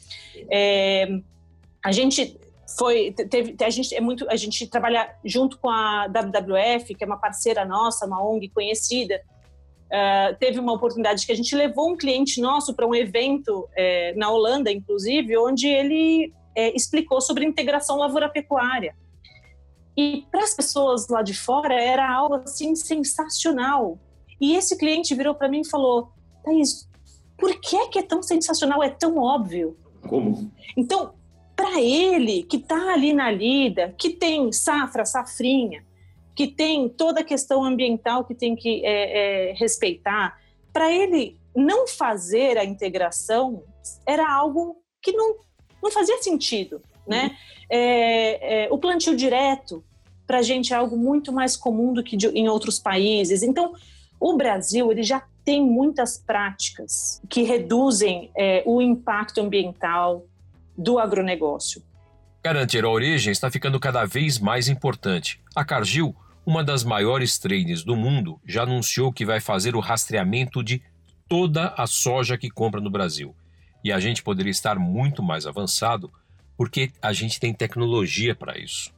É, 0.50 1.20
a 1.86 1.92
gente 1.92 2.36
foi 2.76 3.12
teve 3.12 3.54
a 3.62 3.70
gente 3.70 3.94
é 3.94 4.00
muito 4.00 4.28
a 4.28 4.34
gente 4.34 4.66
trabalha 4.66 5.08
junto 5.24 5.56
com 5.56 5.70
a 5.70 6.08
WWF 6.08 6.96
que 6.96 7.04
é 7.04 7.06
uma 7.06 7.16
parceira 7.16 7.64
nossa 7.64 8.06
uma 8.06 8.20
ONG 8.28 8.48
conhecida. 8.48 9.20
Uh, 9.86 10.34
teve 10.40 10.58
uma 10.58 10.72
oportunidade 10.72 11.24
que 11.24 11.30
a 11.30 11.34
gente 11.36 11.54
levou 11.54 11.92
um 11.92 11.96
cliente 11.96 12.40
nosso 12.40 12.74
para 12.74 12.84
um 12.84 12.92
evento 12.92 13.68
é, 13.76 14.12
na 14.16 14.28
Holanda 14.28 14.68
inclusive 14.68 15.38
onde 15.38 15.68
ele 15.68 16.34
é, 16.56 16.74
explicou 16.74 17.20
sobre 17.20 17.44
integração 17.44 17.96
lavoura 17.96 18.28
pecuária 18.28 18.96
e 19.96 20.26
para 20.28 20.42
as 20.42 20.54
pessoas 20.54 21.06
lá 21.06 21.22
de 21.22 21.34
fora 21.34 21.80
era 21.80 22.12
algo 22.12 22.34
assim 22.34 22.74
sensacional. 22.74 23.98
E 24.40 24.56
esse 24.56 24.76
cliente 24.76 25.14
virou 25.14 25.36
para 25.36 25.48
mim 25.48 25.60
e 25.60 25.68
falou 25.68 26.10
Thaís, 26.44 26.86
por 27.38 27.58
que 27.60 27.76
é, 27.76 27.86
que 27.88 27.98
é 28.00 28.02
tão 28.02 28.22
sensacional? 28.22 28.82
É 28.82 28.90
tão 28.90 29.16
óbvio. 29.16 29.76
Como? 30.02 30.52
Então 30.76 31.14
para 31.66 31.80
ele 31.80 32.44
que 32.44 32.58
está 32.58 32.92
ali 32.92 33.12
na 33.12 33.28
lida, 33.28 33.92
que 33.98 34.10
tem 34.10 34.52
safra, 34.52 35.04
safrinha, 35.04 35.84
que 36.32 36.46
tem 36.46 36.88
toda 36.88 37.22
a 37.22 37.24
questão 37.24 37.64
ambiental 37.64 38.24
que 38.24 38.36
tem 38.36 38.54
que 38.54 38.86
é, 38.86 39.50
é, 39.50 39.52
respeitar, 39.54 40.38
para 40.72 40.92
ele 40.92 41.36
não 41.56 41.88
fazer 41.88 42.56
a 42.56 42.64
integração 42.64 43.64
era 44.06 44.32
algo 44.32 44.76
que 45.02 45.10
não, 45.10 45.34
não 45.82 45.90
fazia 45.90 46.22
sentido, 46.22 46.80
né? 47.04 47.24
Uhum. 47.24 47.36
É, 47.68 48.64
é 48.64 48.68
o 48.70 48.78
plantio 48.78 49.16
direto 49.16 49.82
para 50.24 50.38
a 50.38 50.42
gente 50.42 50.72
é 50.72 50.76
algo 50.76 50.96
muito 50.96 51.32
mais 51.32 51.56
comum 51.56 51.92
do 51.92 52.02
que 52.02 52.16
de, 52.16 52.28
em 52.28 52.48
outros 52.48 52.78
países. 52.78 53.42
Então, 53.42 53.74
o 54.20 54.36
Brasil 54.36 54.92
ele 54.92 55.02
já 55.02 55.26
tem 55.44 55.64
muitas 55.64 56.16
práticas 56.16 57.20
que 57.28 57.42
reduzem 57.42 58.30
é, 58.36 58.62
o 58.66 58.80
impacto 58.80 59.40
ambiental, 59.40 60.26
do 60.76 60.98
agronegócio. 60.98 61.82
Garantir 62.42 62.84
a 62.84 62.88
origem 62.88 63.32
está 63.32 63.50
ficando 63.50 63.80
cada 63.80 64.04
vez 64.04 64.38
mais 64.38 64.68
importante. 64.68 65.40
A 65.54 65.64
Cargill, 65.64 66.14
uma 66.44 66.62
das 66.62 66.84
maiores 66.84 67.38
traders 67.38 67.82
do 67.82 67.96
mundo, 67.96 68.40
já 68.46 68.62
anunciou 68.62 69.12
que 69.12 69.26
vai 69.26 69.40
fazer 69.40 69.74
o 69.74 69.80
rastreamento 69.80 70.62
de 70.62 70.80
toda 71.28 71.74
a 71.76 71.86
soja 71.86 72.38
que 72.38 72.48
compra 72.48 72.80
no 72.80 72.90
Brasil. 72.90 73.34
E 73.82 73.92
a 73.92 73.98
gente 73.98 74.22
poderia 74.22 74.50
estar 74.50 74.78
muito 74.78 75.22
mais 75.22 75.46
avançado 75.46 76.12
porque 76.56 76.90
a 77.02 77.12
gente 77.12 77.38
tem 77.38 77.52
tecnologia 77.52 78.34
para 78.34 78.58
isso. 78.58 78.94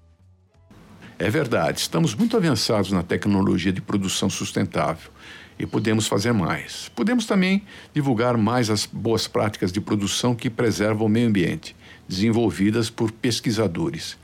É 1.18 1.28
verdade, 1.28 1.80
estamos 1.80 2.14
muito 2.14 2.37
avançados 2.37 2.92
na 2.92 3.02
tecnologia 3.02 3.73
de 3.73 3.80
produção 3.80 4.30
sustentável 4.30 5.11
e 5.58 5.66
podemos 5.66 6.06
fazer 6.06 6.32
mais. 6.32 6.88
Podemos 6.94 7.26
também 7.26 7.62
divulgar 7.92 8.36
mais 8.36 8.70
as 8.70 8.86
boas 8.86 9.26
práticas 9.26 9.72
de 9.72 9.80
produção 9.80 10.34
que 10.34 10.48
preservam 10.48 11.06
o 11.06 11.10
meio 11.10 11.28
ambiente, 11.28 11.74
desenvolvidas 12.08 12.88
por 12.88 13.10
pesquisadores 13.10 14.16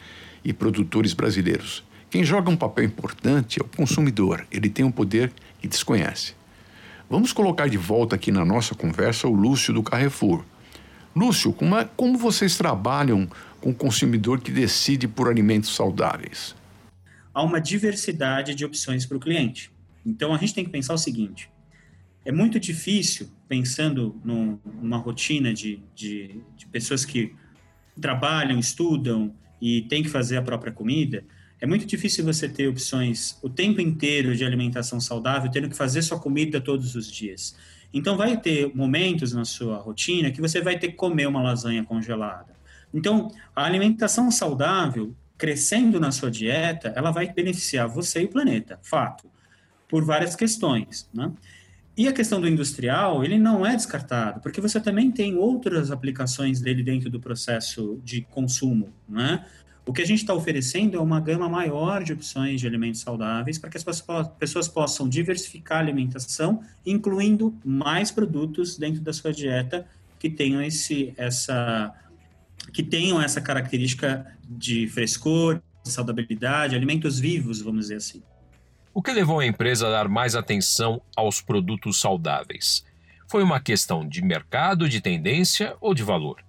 e 0.44 0.52
produtores 0.52 1.12
brasileiros. 1.12 1.82
Quem 2.10 2.22
joga 2.22 2.50
um 2.50 2.56
papel 2.56 2.84
importante 2.84 3.60
é 3.60 3.64
o 3.64 3.76
consumidor, 3.76 4.46
ele 4.50 4.68
tem 4.68 4.84
um 4.84 4.92
poder 4.92 5.32
que 5.60 5.66
desconhece. 5.66 6.34
Vamos 7.10 7.32
colocar 7.32 7.68
de 7.68 7.76
volta 7.76 8.14
aqui 8.14 8.30
na 8.30 8.44
nossa 8.44 8.74
conversa 8.74 9.26
o 9.26 9.34
Lúcio 9.34 9.74
do 9.74 9.82
Carrefour. 9.82 10.44
Lúcio, 11.14 11.52
como, 11.52 11.76
é, 11.76 11.88
como 11.96 12.16
vocês 12.16 12.56
trabalham 12.56 13.28
com 13.60 13.70
o 13.70 13.74
consumidor 13.74 14.40
que 14.40 14.50
decide 14.50 15.06
por 15.06 15.28
alimentos 15.28 15.74
saudáveis? 15.74 16.54
Há 17.32 17.42
uma 17.42 17.60
diversidade 17.60 18.54
de 18.54 18.64
opções 18.64 19.04
para 19.04 19.16
o 19.16 19.20
cliente. 19.20 19.73
Então 20.04 20.34
a 20.34 20.38
gente 20.38 20.54
tem 20.54 20.64
que 20.64 20.70
pensar 20.70 20.94
o 20.94 20.98
seguinte: 20.98 21.50
é 22.24 22.32
muito 22.32 22.58
difícil, 22.58 23.28
pensando 23.48 24.20
num, 24.24 24.58
numa 24.64 24.98
rotina 24.98 25.52
de, 25.52 25.82
de, 25.94 26.40
de, 26.56 26.66
pessoas 26.66 27.04
que 27.04 27.34
trabalham, 28.00 28.58
estudam 28.58 29.34
e 29.60 29.82
têm 29.82 30.02
que 30.02 30.08
fazer 30.08 30.36
a 30.36 30.42
própria 30.42 30.72
comida, 30.72 31.24
é 31.60 31.66
muito 31.66 31.86
difícil 31.86 32.24
você 32.24 32.48
ter 32.48 32.68
opções 32.68 33.38
o 33.42 33.48
tempo 33.48 33.80
inteiro 33.80 34.34
de 34.34 34.44
alimentação 34.44 35.00
saudável, 35.00 35.50
tendo 35.50 35.68
que 35.68 35.76
fazer 35.76 36.02
sua 36.02 36.18
comida 36.18 36.60
todos 36.60 36.94
os 36.94 37.10
dias. 37.10 37.56
Então, 37.92 38.16
vai 38.16 38.36
ter 38.38 38.74
momentos 38.74 39.32
na 39.32 39.44
sua 39.44 39.76
rotina 39.76 40.30
que 40.30 40.40
você 40.40 40.60
vai 40.60 40.78
ter 40.78 40.88
que 40.88 40.94
comer 40.94 41.26
uma 41.26 41.42
lasanha 41.42 41.84
congelada. 41.84 42.54
Então, 42.92 43.30
a 43.54 43.64
alimentação 43.64 44.30
saudável, 44.30 45.14
crescendo 45.38 46.00
na 46.00 46.10
sua 46.10 46.30
dieta, 46.30 46.92
ela 46.96 47.10
vai 47.10 47.32
beneficiar 47.32 47.88
você 47.88 48.22
e 48.22 48.24
o 48.24 48.28
planeta, 48.28 48.78
fato, 48.82 49.30
por 49.88 50.04
várias 50.04 50.34
questões. 50.34 51.08
Né? 51.12 51.32
E 51.96 52.08
a 52.08 52.12
questão 52.12 52.40
do 52.40 52.48
industrial, 52.48 53.24
ele 53.24 53.38
não 53.38 53.64
é 53.64 53.76
descartado, 53.76 54.40
porque 54.40 54.60
você 54.60 54.80
também 54.80 55.10
tem 55.12 55.36
outras 55.36 55.90
aplicações 55.92 56.60
dele 56.60 56.82
dentro 56.82 57.08
do 57.08 57.20
processo 57.20 58.00
de 58.02 58.22
consumo, 58.22 58.92
né? 59.08 59.44
O 59.86 59.92
que 59.92 60.00
a 60.00 60.06
gente 60.06 60.20
está 60.20 60.32
oferecendo 60.32 60.96
é 60.96 61.00
uma 61.00 61.20
gama 61.20 61.46
maior 61.46 62.02
de 62.02 62.12
opções 62.12 62.58
de 62.58 62.66
alimentos 62.66 63.02
saudáveis 63.02 63.58
para 63.58 63.68
que 63.68 63.76
as 63.76 63.84
pessoas 64.38 64.66
possam 64.66 65.06
diversificar 65.06 65.76
a 65.76 65.80
alimentação, 65.80 66.62
incluindo 66.86 67.54
mais 67.62 68.10
produtos 68.10 68.78
dentro 68.78 69.02
da 69.02 69.12
sua 69.12 69.30
dieta 69.30 69.86
que 70.18 70.30
tenham 70.30 70.62
esse, 70.62 71.12
essa, 71.18 71.92
que 72.72 72.82
tenham 72.82 73.20
essa 73.20 73.42
característica 73.42 74.26
de 74.48 74.88
frescor, 74.88 75.60
saudabilidade, 75.84 76.74
alimentos 76.74 77.20
vivos, 77.20 77.60
vamos 77.60 77.82
dizer 77.82 77.96
assim. 77.96 78.22
O 78.96 79.02
que 79.02 79.10
levou 79.10 79.40
a 79.40 79.46
empresa 79.46 79.88
a 79.88 79.90
dar 79.90 80.08
mais 80.08 80.36
atenção 80.36 81.02
aos 81.16 81.40
produtos 81.40 82.00
saudáveis? 82.00 82.84
Foi 83.26 83.42
uma 83.42 83.58
questão 83.58 84.08
de 84.08 84.22
mercado, 84.22 84.88
de 84.88 85.00
tendência 85.00 85.74
ou 85.80 85.92
de 85.92 86.04
valor? 86.04 86.44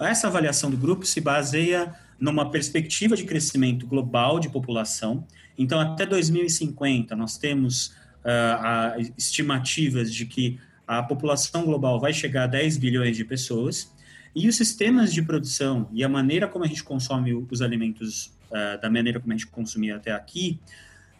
Essa 0.00 0.26
avaliação 0.26 0.72
do 0.72 0.76
grupo 0.76 1.06
se 1.06 1.20
baseia 1.20 1.94
numa 2.18 2.50
perspectiva 2.50 3.16
de 3.16 3.22
crescimento 3.22 3.86
global 3.86 4.40
de 4.40 4.48
população. 4.48 5.24
Então, 5.56 5.78
até 5.78 6.04
2050, 6.04 7.14
nós 7.14 7.38
temos 7.38 7.94
uh, 8.24 9.12
estimativas 9.16 10.12
de 10.12 10.26
que 10.26 10.58
a 10.88 11.00
população 11.00 11.64
global 11.64 12.00
vai 12.00 12.12
chegar 12.12 12.42
a 12.42 12.48
10 12.48 12.76
bilhões 12.76 13.16
de 13.16 13.24
pessoas 13.24 13.94
e 14.34 14.48
os 14.48 14.56
sistemas 14.56 15.14
de 15.14 15.22
produção 15.22 15.88
e 15.92 16.02
a 16.02 16.08
maneira 16.08 16.48
como 16.48 16.64
a 16.64 16.66
gente 16.66 16.82
consome 16.82 17.32
os 17.48 17.62
alimentos 17.62 18.32
uh, 18.50 18.80
da 18.82 18.90
maneira 18.90 19.20
como 19.20 19.32
a 19.32 19.36
gente 19.36 19.46
consumia 19.46 19.94
até 19.94 20.10
aqui 20.10 20.58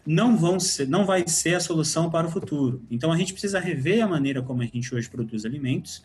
não 0.05 0.37
vão 0.37 0.59
ser, 0.59 0.87
não 0.87 1.05
vai 1.05 1.27
ser 1.27 1.55
a 1.55 1.59
solução 1.59 2.09
para 2.09 2.27
o 2.27 2.31
futuro. 2.31 2.83
Então 2.91 3.11
a 3.11 3.17
gente 3.17 3.33
precisa 3.33 3.59
rever 3.59 4.03
a 4.03 4.07
maneira 4.07 4.41
como 4.41 4.61
a 4.61 4.65
gente 4.65 4.93
hoje 4.93 5.09
produz 5.09 5.45
alimentos, 5.45 6.03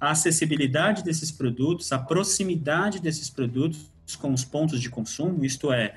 a 0.00 0.10
acessibilidade 0.10 1.02
desses 1.02 1.30
produtos, 1.30 1.90
a 1.92 1.98
proximidade 1.98 3.00
desses 3.00 3.30
produtos 3.30 3.90
com 4.18 4.32
os 4.32 4.44
pontos 4.44 4.80
de 4.80 4.88
consumo, 4.88 5.44
isto 5.44 5.72
é, 5.72 5.94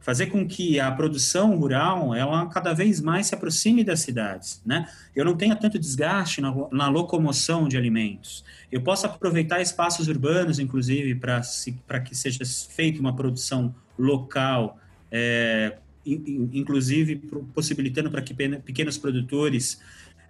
fazer 0.00 0.26
com 0.26 0.46
que 0.46 0.78
a 0.78 0.92
produção 0.92 1.56
rural 1.56 2.14
ela 2.14 2.46
cada 2.46 2.72
vez 2.72 3.00
mais 3.00 3.26
se 3.26 3.34
aproxime 3.34 3.82
das 3.82 4.00
cidades, 4.00 4.60
né? 4.64 4.88
Eu 5.16 5.24
não 5.24 5.36
tenha 5.36 5.56
tanto 5.56 5.78
desgaste 5.78 6.40
na, 6.40 6.52
na 6.70 6.88
locomoção 6.88 7.66
de 7.68 7.76
alimentos. 7.76 8.44
Eu 8.70 8.82
posso 8.82 9.06
aproveitar 9.06 9.62
espaços 9.62 10.06
urbanos, 10.06 10.58
inclusive, 10.58 11.14
para 11.14 11.40
para 11.86 12.00
que 12.00 12.14
seja 12.14 12.44
feita 12.68 13.00
uma 13.00 13.14
produção 13.14 13.74
local, 13.98 14.78
é, 15.10 15.78
inclusive 16.06 17.16
possibilitando 17.54 18.10
para 18.10 18.22
que 18.22 18.34
pequenos 18.64 18.98
produtores 18.98 19.80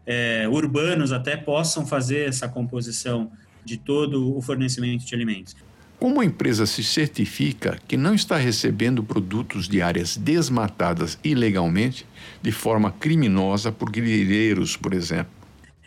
é, 0.07 0.47
urbanos 0.49 1.13
até 1.13 1.37
possam 1.37 1.87
fazer 1.87 2.29
essa 2.29 2.49
composição 2.49 3.31
de 3.65 3.77
todo 3.77 4.37
o 4.37 4.43
fornecimento 4.43 5.05
de 5.05 5.15
alimentos. 5.15 5.57
Como 5.99 6.21
a 6.21 6.25
empresa 6.25 6.67
se 6.67 6.85
certifica 6.85 7.79
que 7.89 7.97
não 7.97 8.15
está 8.15 8.37
recebendo 8.37 9.03
produtos 9.03 9.69
de 9.69 9.81
áreas 9.81 10.17
desmatadas 10.17 11.19
ilegalmente, 11.25 12.07
de 12.43 12.53
forma 12.53 12.91
criminosa 12.93 13.73
por 13.73 13.91
grileiros, 13.91 14.77
por 14.77 14.93
exemplo? 14.93 15.33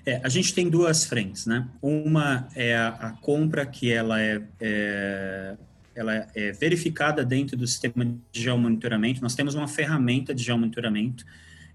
É, 0.05 0.21
a 0.23 0.29
gente 0.29 0.53
tem 0.53 0.69
duas 0.69 1.05
frentes, 1.05 1.45
né? 1.45 1.67
Uma 1.81 2.47
é 2.55 2.75
a, 2.75 2.87
a 2.87 3.11
compra 3.11 3.65
que 3.65 3.91
ela 3.91 4.19
é, 4.21 4.41
é, 4.59 5.57
ela 5.97 6.27
é 6.35 6.51
verificada 6.51 7.25
dentro 7.25 7.57
do 7.57 7.65
sistema 7.65 8.05
de 8.05 8.41
geomonitoramento. 8.43 9.21
Nós 9.21 9.33
temos 9.33 9.55
uma 9.55 9.67
ferramenta 9.67 10.33
de 10.33 10.43
geomonitoramento. 10.43 11.25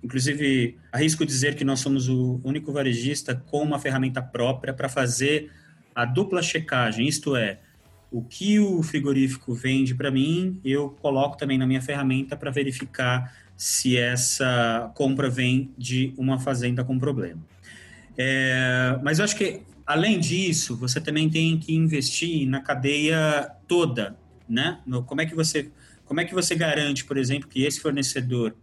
Inclusive, 0.02 0.78
arrisco 0.92 1.26
dizer 1.26 1.56
que 1.56 1.64
nós 1.64 1.80
somos 1.80 2.08
o 2.08 2.40
único 2.44 2.72
varejista 2.72 3.34
com 3.34 3.62
uma 3.62 3.80
ferramenta 3.80 4.22
própria 4.22 4.72
para 4.72 4.88
fazer 4.88 5.50
a 5.94 6.04
dupla 6.04 6.40
checagem, 6.40 7.06
isto 7.06 7.34
é, 7.36 7.58
o 8.10 8.22
que 8.22 8.60
o 8.60 8.82
frigorífico 8.82 9.52
vende 9.54 9.94
para 9.94 10.10
mim, 10.10 10.60
eu 10.64 10.90
coloco 10.90 11.36
também 11.36 11.58
na 11.58 11.66
minha 11.66 11.82
ferramenta 11.82 12.36
para 12.36 12.50
verificar 12.50 13.34
se 13.56 13.96
essa 13.96 14.90
compra 14.94 15.28
vem 15.28 15.72
de 15.76 16.14
uma 16.16 16.38
fazenda 16.38 16.84
com 16.84 16.98
problema. 16.98 17.40
É, 18.16 18.98
mas 19.02 19.18
eu 19.18 19.24
acho 19.24 19.36
que, 19.36 19.62
além 19.86 20.18
disso, 20.18 20.76
você 20.76 21.00
também 21.00 21.28
tem 21.28 21.58
que 21.58 21.74
investir 21.74 22.48
na 22.48 22.60
cadeia 22.60 23.50
toda, 23.66 24.16
né? 24.48 24.80
No, 24.86 25.02
como, 25.02 25.20
é 25.20 25.26
que 25.26 25.34
você, 25.34 25.70
como 26.04 26.20
é 26.20 26.24
que 26.24 26.34
você 26.34 26.54
garante, 26.54 27.04
por 27.04 27.16
exemplo, 27.16 27.48
que 27.48 27.64
esse 27.64 27.80
fornecedor 27.80 28.54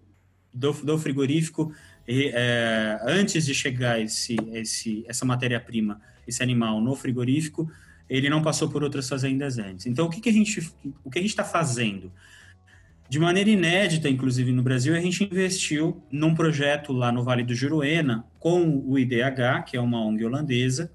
do, 0.54 0.72
do 0.74 0.98
frigorífico, 0.98 1.74
é, 2.08 3.00
antes 3.04 3.46
de 3.46 3.54
chegar 3.54 4.00
esse, 4.02 4.36
esse, 4.54 5.06
essa 5.08 5.26
matéria-prima, 5.26 6.02
esse 6.28 6.42
animal 6.42 6.82
no 6.82 6.96
frigorífico, 6.96 7.72
ele 8.10 8.30
não 8.30 8.42
passou 8.42 8.70
por 8.70 8.84
outras 8.84 9.08
fazendas 9.08 9.60
antes. 9.60 9.86
Então, 9.86 10.08
o 10.08 10.10
que, 10.10 10.20
que 10.20 10.30
a 10.30 10.34
gente 10.34 10.72
o 11.04 11.10
que 11.10 11.20
a 11.20 11.22
gente 11.22 11.32
está 11.32 11.44
fazendo? 11.44 12.12
De 13.08 13.18
maneira 13.18 13.50
inédita, 13.50 14.08
inclusive 14.08 14.52
no 14.52 14.62
Brasil, 14.62 14.96
a 14.96 15.00
gente 15.00 15.24
investiu 15.24 16.04
num 16.12 16.36
projeto 16.36 16.94
lá 16.94 17.12
no 17.12 17.24
Vale 17.24 17.44
do 17.44 17.56
Juruena 17.56 18.24
com 18.40 18.84
o 18.86 19.00
IDH, 19.00 19.64
que 19.66 19.76
é 19.76 19.82
uma 19.82 20.00
ONG 20.00 20.26
holandesa, 20.26 20.92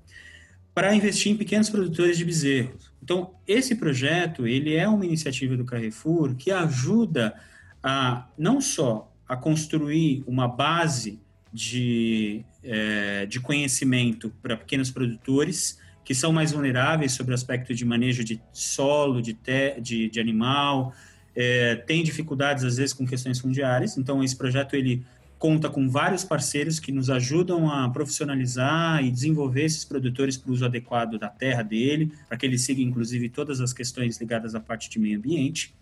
para 0.75 0.95
investir 0.95 1.33
em 1.33 1.37
pequenos 1.37 1.71
produtores 1.71 2.19
de 2.19 2.25
bezerros. 2.25 2.93
Então, 3.03 3.35
esse 3.47 3.77
projeto 3.77 4.47
ele 4.47 4.75
é 4.75 4.89
uma 4.89 5.07
iniciativa 5.07 5.57
do 5.57 5.65
Carrefour 5.65 6.35
que 6.35 6.51
ajuda 6.51 7.35
a 7.83 8.27
não 8.37 8.61
só 8.61 9.13
a 9.29 9.37
construir 9.37 10.25
uma 10.27 10.49
base 10.49 11.21
de, 11.53 12.45
é, 12.63 13.27
de 13.27 13.39
conhecimento 13.41 14.33
para 14.43 14.57
pequenos 14.57 14.91
produtores, 14.91 15.79
que 16.05 16.15
são 16.15 16.33
mais 16.33 16.53
vulneráveis 16.53 17.13
sobre 17.13 17.33
o 17.33 17.35
aspecto 17.35 17.73
de 17.75 17.85
manejo 17.85 18.25
de 18.25 18.41
solo, 18.53 19.23
de, 19.23 19.33
te, 19.33 19.81
de, 19.81 20.11
de 20.11 20.21
animal, 20.21 20.93
é, 21.35 21.77
tem 21.77 22.03
dificuldades 22.03 22.65
às 22.65 22.77
vezes 22.77 22.93
com 22.93 23.07
questões 23.07 23.39
fundiárias. 23.39 23.97
Então 23.97 24.23
esse 24.23 24.37
projeto 24.37 24.75
ele 24.75 25.05
conta 25.39 25.69
com 25.69 25.89
vários 25.89 26.25
parceiros 26.25 26.79
que 26.79 26.91
nos 26.91 27.11
ajudam 27.11 27.71
a 27.71 27.89
profissionalizar 27.91 29.05
e 29.05 29.11
desenvolver 29.11 29.65
esses 29.65 29.85
produtores 29.85 30.37
para 30.37 30.51
o 30.51 30.55
uso 30.55 30.65
adequado 30.65 31.19
da 31.19 31.29
terra 31.29 31.63
dele, 31.63 32.13
para 32.29 32.37
que 32.39 32.47
ele 32.47 32.59
siga 32.59 32.81
inclusive 32.81 33.29
todas 33.29 33.61
as 33.61 33.73
questões 33.73 34.19
ligadas 34.21 34.55
à 34.55 34.61
parte 34.61 34.89
de 34.89 34.99
meio 34.99 35.19
ambiente. 35.19 35.75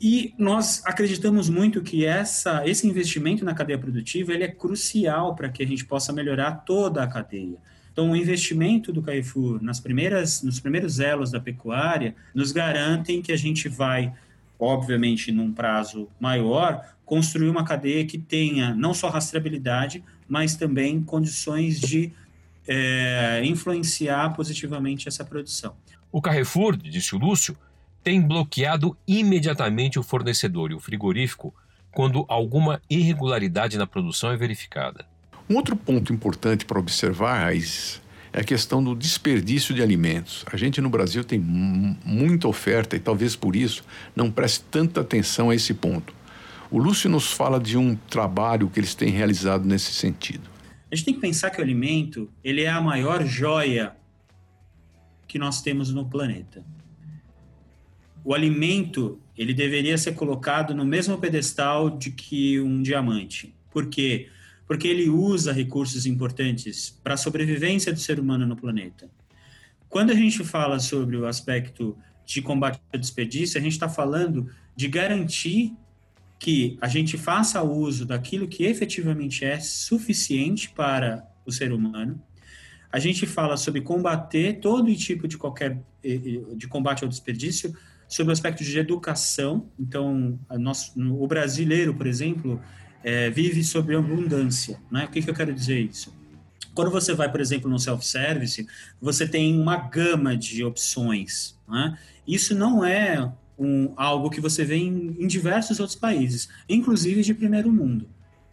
E 0.00 0.34
nós 0.36 0.82
acreditamos 0.84 1.48
muito 1.48 1.80
que 1.80 2.04
essa, 2.04 2.66
esse 2.68 2.88
investimento 2.88 3.44
na 3.44 3.54
cadeia 3.54 3.78
produtiva 3.78 4.32
ele 4.32 4.42
é 4.42 4.48
crucial 4.48 5.36
para 5.36 5.48
que 5.48 5.62
a 5.62 5.66
gente 5.66 5.84
possa 5.84 6.12
melhorar 6.12 6.64
toda 6.66 7.04
a 7.04 7.06
cadeia. 7.06 7.58
Então, 7.92 8.10
o 8.10 8.16
investimento 8.16 8.92
do 8.92 9.00
Carrefour 9.00 9.62
nas 9.62 9.78
primeiras, 9.78 10.42
nos 10.42 10.58
primeiros 10.58 10.98
elos 10.98 11.30
da 11.30 11.38
pecuária 11.38 12.16
nos 12.34 12.50
garantem 12.50 13.22
que 13.22 13.30
a 13.30 13.36
gente 13.36 13.68
vai, 13.68 14.12
obviamente, 14.58 15.30
num 15.30 15.52
prazo 15.52 16.08
maior, 16.18 16.84
construir 17.12 17.50
uma 17.50 17.62
cadeia 17.62 18.06
que 18.06 18.16
tenha 18.16 18.74
não 18.74 18.94
só 18.94 19.10
rastreabilidade, 19.10 20.02
mas 20.26 20.56
também 20.56 21.02
condições 21.02 21.78
de 21.78 22.10
é, 22.66 23.42
influenciar 23.44 24.30
positivamente 24.30 25.08
essa 25.08 25.22
produção. 25.22 25.74
O 26.10 26.22
Carrefour, 26.22 26.74
disse 26.74 27.14
o 27.14 27.18
Lúcio, 27.18 27.54
tem 28.02 28.18
bloqueado 28.18 28.96
imediatamente 29.06 29.98
o 29.98 30.02
fornecedor 30.02 30.70
e 30.70 30.74
o 30.74 30.80
frigorífico 30.80 31.54
quando 31.90 32.24
alguma 32.28 32.80
irregularidade 32.88 33.76
na 33.76 33.86
produção 33.86 34.30
é 34.32 34.36
verificada. 34.38 35.04
Um 35.50 35.56
outro 35.56 35.76
ponto 35.76 36.14
importante 36.14 36.64
para 36.64 36.80
observar, 36.80 37.40
Raiz, 37.40 38.00
é 38.32 38.40
a 38.40 38.44
questão 38.44 38.82
do 38.82 38.96
desperdício 38.96 39.74
de 39.74 39.82
alimentos. 39.82 40.46
A 40.50 40.56
gente 40.56 40.80
no 40.80 40.88
Brasil 40.88 41.22
tem 41.22 41.38
muita 41.38 42.48
oferta 42.48 42.96
e 42.96 42.98
talvez 42.98 43.36
por 43.36 43.54
isso 43.54 43.84
não 44.16 44.30
preste 44.30 44.64
tanta 44.70 45.02
atenção 45.02 45.50
a 45.50 45.54
esse 45.54 45.74
ponto. 45.74 46.21
O 46.72 46.78
Lúcio 46.78 47.10
nos 47.10 47.30
fala 47.30 47.60
de 47.60 47.76
um 47.76 47.94
trabalho 47.94 48.70
que 48.70 48.80
eles 48.80 48.94
têm 48.94 49.10
realizado 49.10 49.66
nesse 49.66 49.92
sentido. 49.92 50.48
A 50.90 50.94
gente 50.94 51.04
tem 51.04 51.14
que 51.14 51.20
pensar 51.20 51.50
que 51.50 51.60
o 51.60 51.62
alimento 51.62 52.30
ele 52.42 52.62
é 52.62 52.70
a 52.70 52.80
maior 52.80 53.26
joia 53.26 53.94
que 55.28 55.38
nós 55.38 55.60
temos 55.60 55.92
no 55.92 56.08
planeta. 56.08 56.64
O 58.24 58.32
alimento 58.32 59.20
ele 59.36 59.52
deveria 59.52 59.98
ser 59.98 60.14
colocado 60.14 60.74
no 60.74 60.82
mesmo 60.82 61.18
pedestal 61.18 61.90
de 61.90 62.10
que 62.10 62.58
um 62.58 62.80
diamante. 62.80 63.54
Por 63.70 63.88
quê? 63.88 64.30
Porque 64.66 64.88
ele 64.88 65.10
usa 65.10 65.52
recursos 65.52 66.06
importantes 66.06 66.98
para 67.04 67.12
a 67.14 67.18
sobrevivência 67.18 67.92
do 67.92 68.00
ser 68.00 68.18
humano 68.18 68.46
no 68.46 68.56
planeta. 68.56 69.10
Quando 69.90 70.10
a 70.10 70.14
gente 70.14 70.42
fala 70.42 70.80
sobre 70.80 71.18
o 71.18 71.26
aspecto 71.26 71.94
de 72.24 72.40
combate 72.40 72.80
ao 72.90 72.98
desperdício, 72.98 73.60
a 73.60 73.62
gente 73.62 73.72
está 73.72 73.90
falando 73.90 74.48
de 74.74 74.88
garantir 74.88 75.76
que 76.42 76.76
a 76.80 76.88
gente 76.88 77.16
faça 77.16 77.62
uso 77.62 78.04
daquilo 78.04 78.48
que 78.48 78.64
efetivamente 78.64 79.44
é 79.44 79.60
suficiente 79.60 80.70
para 80.70 81.24
o 81.46 81.52
ser 81.52 81.72
humano. 81.72 82.20
A 82.90 82.98
gente 82.98 83.28
fala 83.28 83.56
sobre 83.56 83.80
combater 83.80 84.58
todo 84.58 84.92
tipo 84.96 85.28
de 85.28 85.38
qualquer 85.38 85.80
de 86.02 86.66
combate 86.66 87.04
ao 87.04 87.08
desperdício, 87.08 87.72
sobre 88.08 88.30
o 88.30 88.32
aspecto 88.32 88.64
de 88.64 88.76
educação. 88.76 89.68
Então, 89.78 90.36
nós, 90.58 90.92
o 90.96 91.24
brasileiro, 91.28 91.94
por 91.94 92.08
exemplo, 92.08 92.60
é, 93.04 93.30
vive 93.30 93.62
sobre 93.62 93.94
abundância. 93.94 94.80
Né? 94.90 95.04
O 95.04 95.08
que, 95.12 95.22
que 95.22 95.30
eu 95.30 95.34
quero 95.34 95.54
dizer 95.54 95.78
isso? 95.78 96.12
Quando 96.74 96.90
você 96.90 97.14
vai, 97.14 97.30
por 97.30 97.40
exemplo, 97.40 97.70
no 97.70 97.78
self-service, 97.78 98.66
você 99.00 99.28
tem 99.28 99.56
uma 99.56 99.76
gama 99.76 100.36
de 100.36 100.64
opções. 100.64 101.56
Né? 101.68 101.96
Isso 102.26 102.52
não 102.52 102.84
é 102.84 103.32
um, 103.62 103.92
algo 103.96 104.28
que 104.28 104.40
você 104.40 104.64
vê 104.64 104.76
em, 104.76 105.16
em, 105.20 105.26
diversos 105.26 105.78
outros 105.78 105.96
países, 105.96 106.48
inclusive 106.68 107.22
de 107.22 107.32
primeiro 107.32 107.70
mundo. 107.70 108.08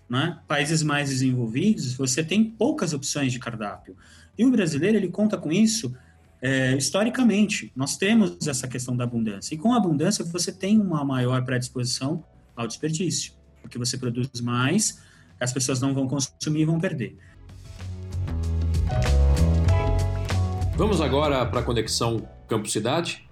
Né? 0.07 0.39
Países 0.47 0.83
mais 0.83 1.09
desenvolvidos, 1.09 1.93
você 1.93 2.23
tem 2.23 2.43
poucas 2.43 2.93
opções 2.93 3.31
de 3.31 3.39
cardápio. 3.39 3.95
E 4.37 4.45
o 4.45 4.51
brasileiro, 4.51 4.97
ele 4.97 5.09
conta 5.09 5.37
com 5.37 5.51
isso 5.51 5.95
é, 6.41 6.75
historicamente. 6.75 7.71
Nós 7.75 7.97
temos 7.97 8.47
essa 8.47 8.67
questão 8.67 8.95
da 8.95 9.03
abundância. 9.03 9.55
E 9.55 9.57
com 9.57 9.73
a 9.73 9.77
abundância, 9.77 10.23
você 10.23 10.51
tem 10.51 10.79
uma 10.79 11.03
maior 11.03 11.43
predisposição 11.43 12.23
ao 12.55 12.67
desperdício, 12.67 13.33
porque 13.61 13.77
você 13.77 13.97
produz 13.97 14.29
mais, 14.41 15.01
as 15.39 15.51
pessoas 15.51 15.81
não 15.81 15.93
vão 15.93 16.07
consumir 16.07 16.61
e 16.61 16.65
vão 16.65 16.79
perder. 16.79 17.17
Vamos 20.75 21.01
agora 21.01 21.45
para 21.45 21.59
a 21.59 21.63
conexão 21.63 22.27
Campo-Cidade? 22.47 23.28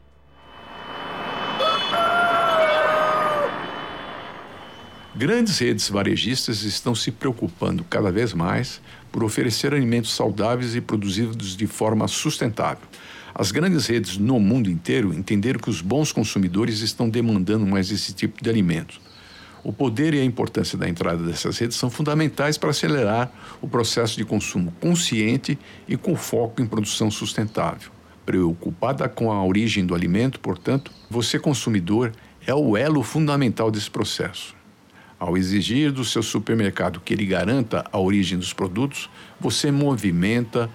Grandes 5.18 5.58
redes 5.58 5.90
varejistas 5.90 6.62
estão 6.62 6.94
se 6.94 7.12
preocupando 7.12 7.84
cada 7.84 8.12
vez 8.12 8.36
mais 8.36 8.80
por 9.12 9.24
oferecer 9.24 9.74
alimentos 9.74 10.14
saudáveis 10.14 10.76
e 10.76 10.80
produzidos 10.80 11.58
de 11.58 11.66
forma 11.66 12.08
sustentável. 12.08 12.88
As 13.34 13.52
grandes 13.52 13.88
redes 13.88 14.16
no 14.16 14.40
mundo 14.40 14.70
inteiro 14.70 15.12
entenderam 15.12 15.60
que 15.60 15.72
os 15.72 15.82
bons 15.82 16.12
consumidores 16.12 16.82
estão 16.82 17.10
demandando 17.10 17.66
mais 17.66 17.90
esse 17.90 18.14
tipo 18.14 18.44
de 18.44 18.48
alimento. 18.48 19.02
O 19.64 19.74
poder 19.74 20.14
e 20.14 20.20
a 20.20 20.24
importância 20.24 20.78
da 20.78 20.88
entrada 20.88 21.24
dessas 21.24 21.58
redes 21.58 21.78
são 21.78 21.90
fundamentais 21.90 22.56
para 22.56 22.70
acelerar 22.70 23.32
o 23.60 23.68
processo 23.68 24.18
de 24.18 24.24
consumo 24.24 24.72
consciente 24.80 25.58
e 25.88 25.98
com 25.98 26.16
foco 26.16 26.62
em 26.62 26.68
produção 26.68 27.10
sustentável. 27.10 27.90
Preocupada 28.24 29.10
com 29.10 29.32
a 29.32 29.44
origem 29.44 29.84
do 29.84 29.96
alimento, 29.96 30.40
portanto, 30.40 30.92
você, 31.10 31.40
consumidor, 31.40 32.12
é 32.46 32.54
o 32.54 32.78
elo 32.78 33.02
fundamental 33.02 33.72
desse 33.72 33.90
processo. 33.90 34.57
Ao 35.20 35.36
exigir 35.36 35.92
do 35.92 36.06
seu 36.06 36.22
supermercado 36.22 37.00
que 37.00 37.14
ele 37.14 37.26
garanta 37.26 37.84
a 37.92 38.00
origem 38.00 38.38
dos 38.38 38.54
produtos, 38.54 39.10
você 39.40 39.72
movimenta 39.72 40.70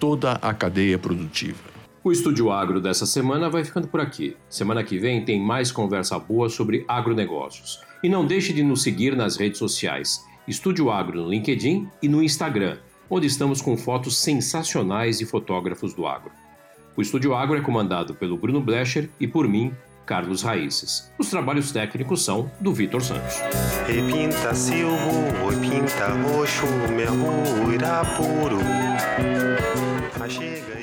toda 0.00 0.32
a 0.32 0.54
cadeia 0.54 0.98
produtiva. 0.98 1.58
O 2.02 2.10
Estúdio 2.10 2.50
Agro 2.50 2.80
dessa 2.80 3.04
semana 3.04 3.50
vai 3.50 3.64
ficando 3.64 3.88
por 3.88 4.00
aqui. 4.00 4.36
Semana 4.48 4.82
que 4.82 4.98
vem 4.98 5.24
tem 5.24 5.40
mais 5.40 5.70
conversa 5.70 6.18
boa 6.18 6.48
sobre 6.48 6.84
agronegócios. 6.88 7.80
E 8.02 8.08
não 8.08 8.26
deixe 8.26 8.52
de 8.52 8.62
nos 8.62 8.82
seguir 8.82 9.16
nas 9.16 9.36
redes 9.36 9.58
sociais. 9.58 10.24
Estúdio 10.46 10.90
Agro 10.90 11.22
no 11.22 11.30
LinkedIn 11.30 11.88
e 12.02 12.08
no 12.08 12.22
Instagram, 12.22 12.78
onde 13.08 13.26
estamos 13.26 13.62
com 13.62 13.76
fotos 13.76 14.18
sensacionais 14.18 15.18
de 15.18 15.26
fotógrafos 15.26 15.94
do 15.94 16.06
agro. 16.06 16.30
O 16.96 17.02
Estúdio 17.02 17.34
Agro 17.34 17.56
é 17.56 17.60
comandado 17.60 18.14
pelo 18.14 18.36
Bruno 18.36 18.60
Blecher 18.60 19.10
e 19.18 19.26
por 19.26 19.48
mim, 19.48 19.72
Carlos 20.04 20.42
Raíces. 20.42 21.12
Os 21.18 21.30
trabalhos 21.30 21.72
técnicos 21.72 22.24
são 22.24 22.50
do 22.60 22.72
Vitor 22.72 23.02
Santos. 23.02 23.36
Repinta 23.86 24.54
silvo, 24.54 25.48
repinta 25.48 26.08
roxo. 26.22 26.66
Achega 30.20 30.72
e 30.72 30.73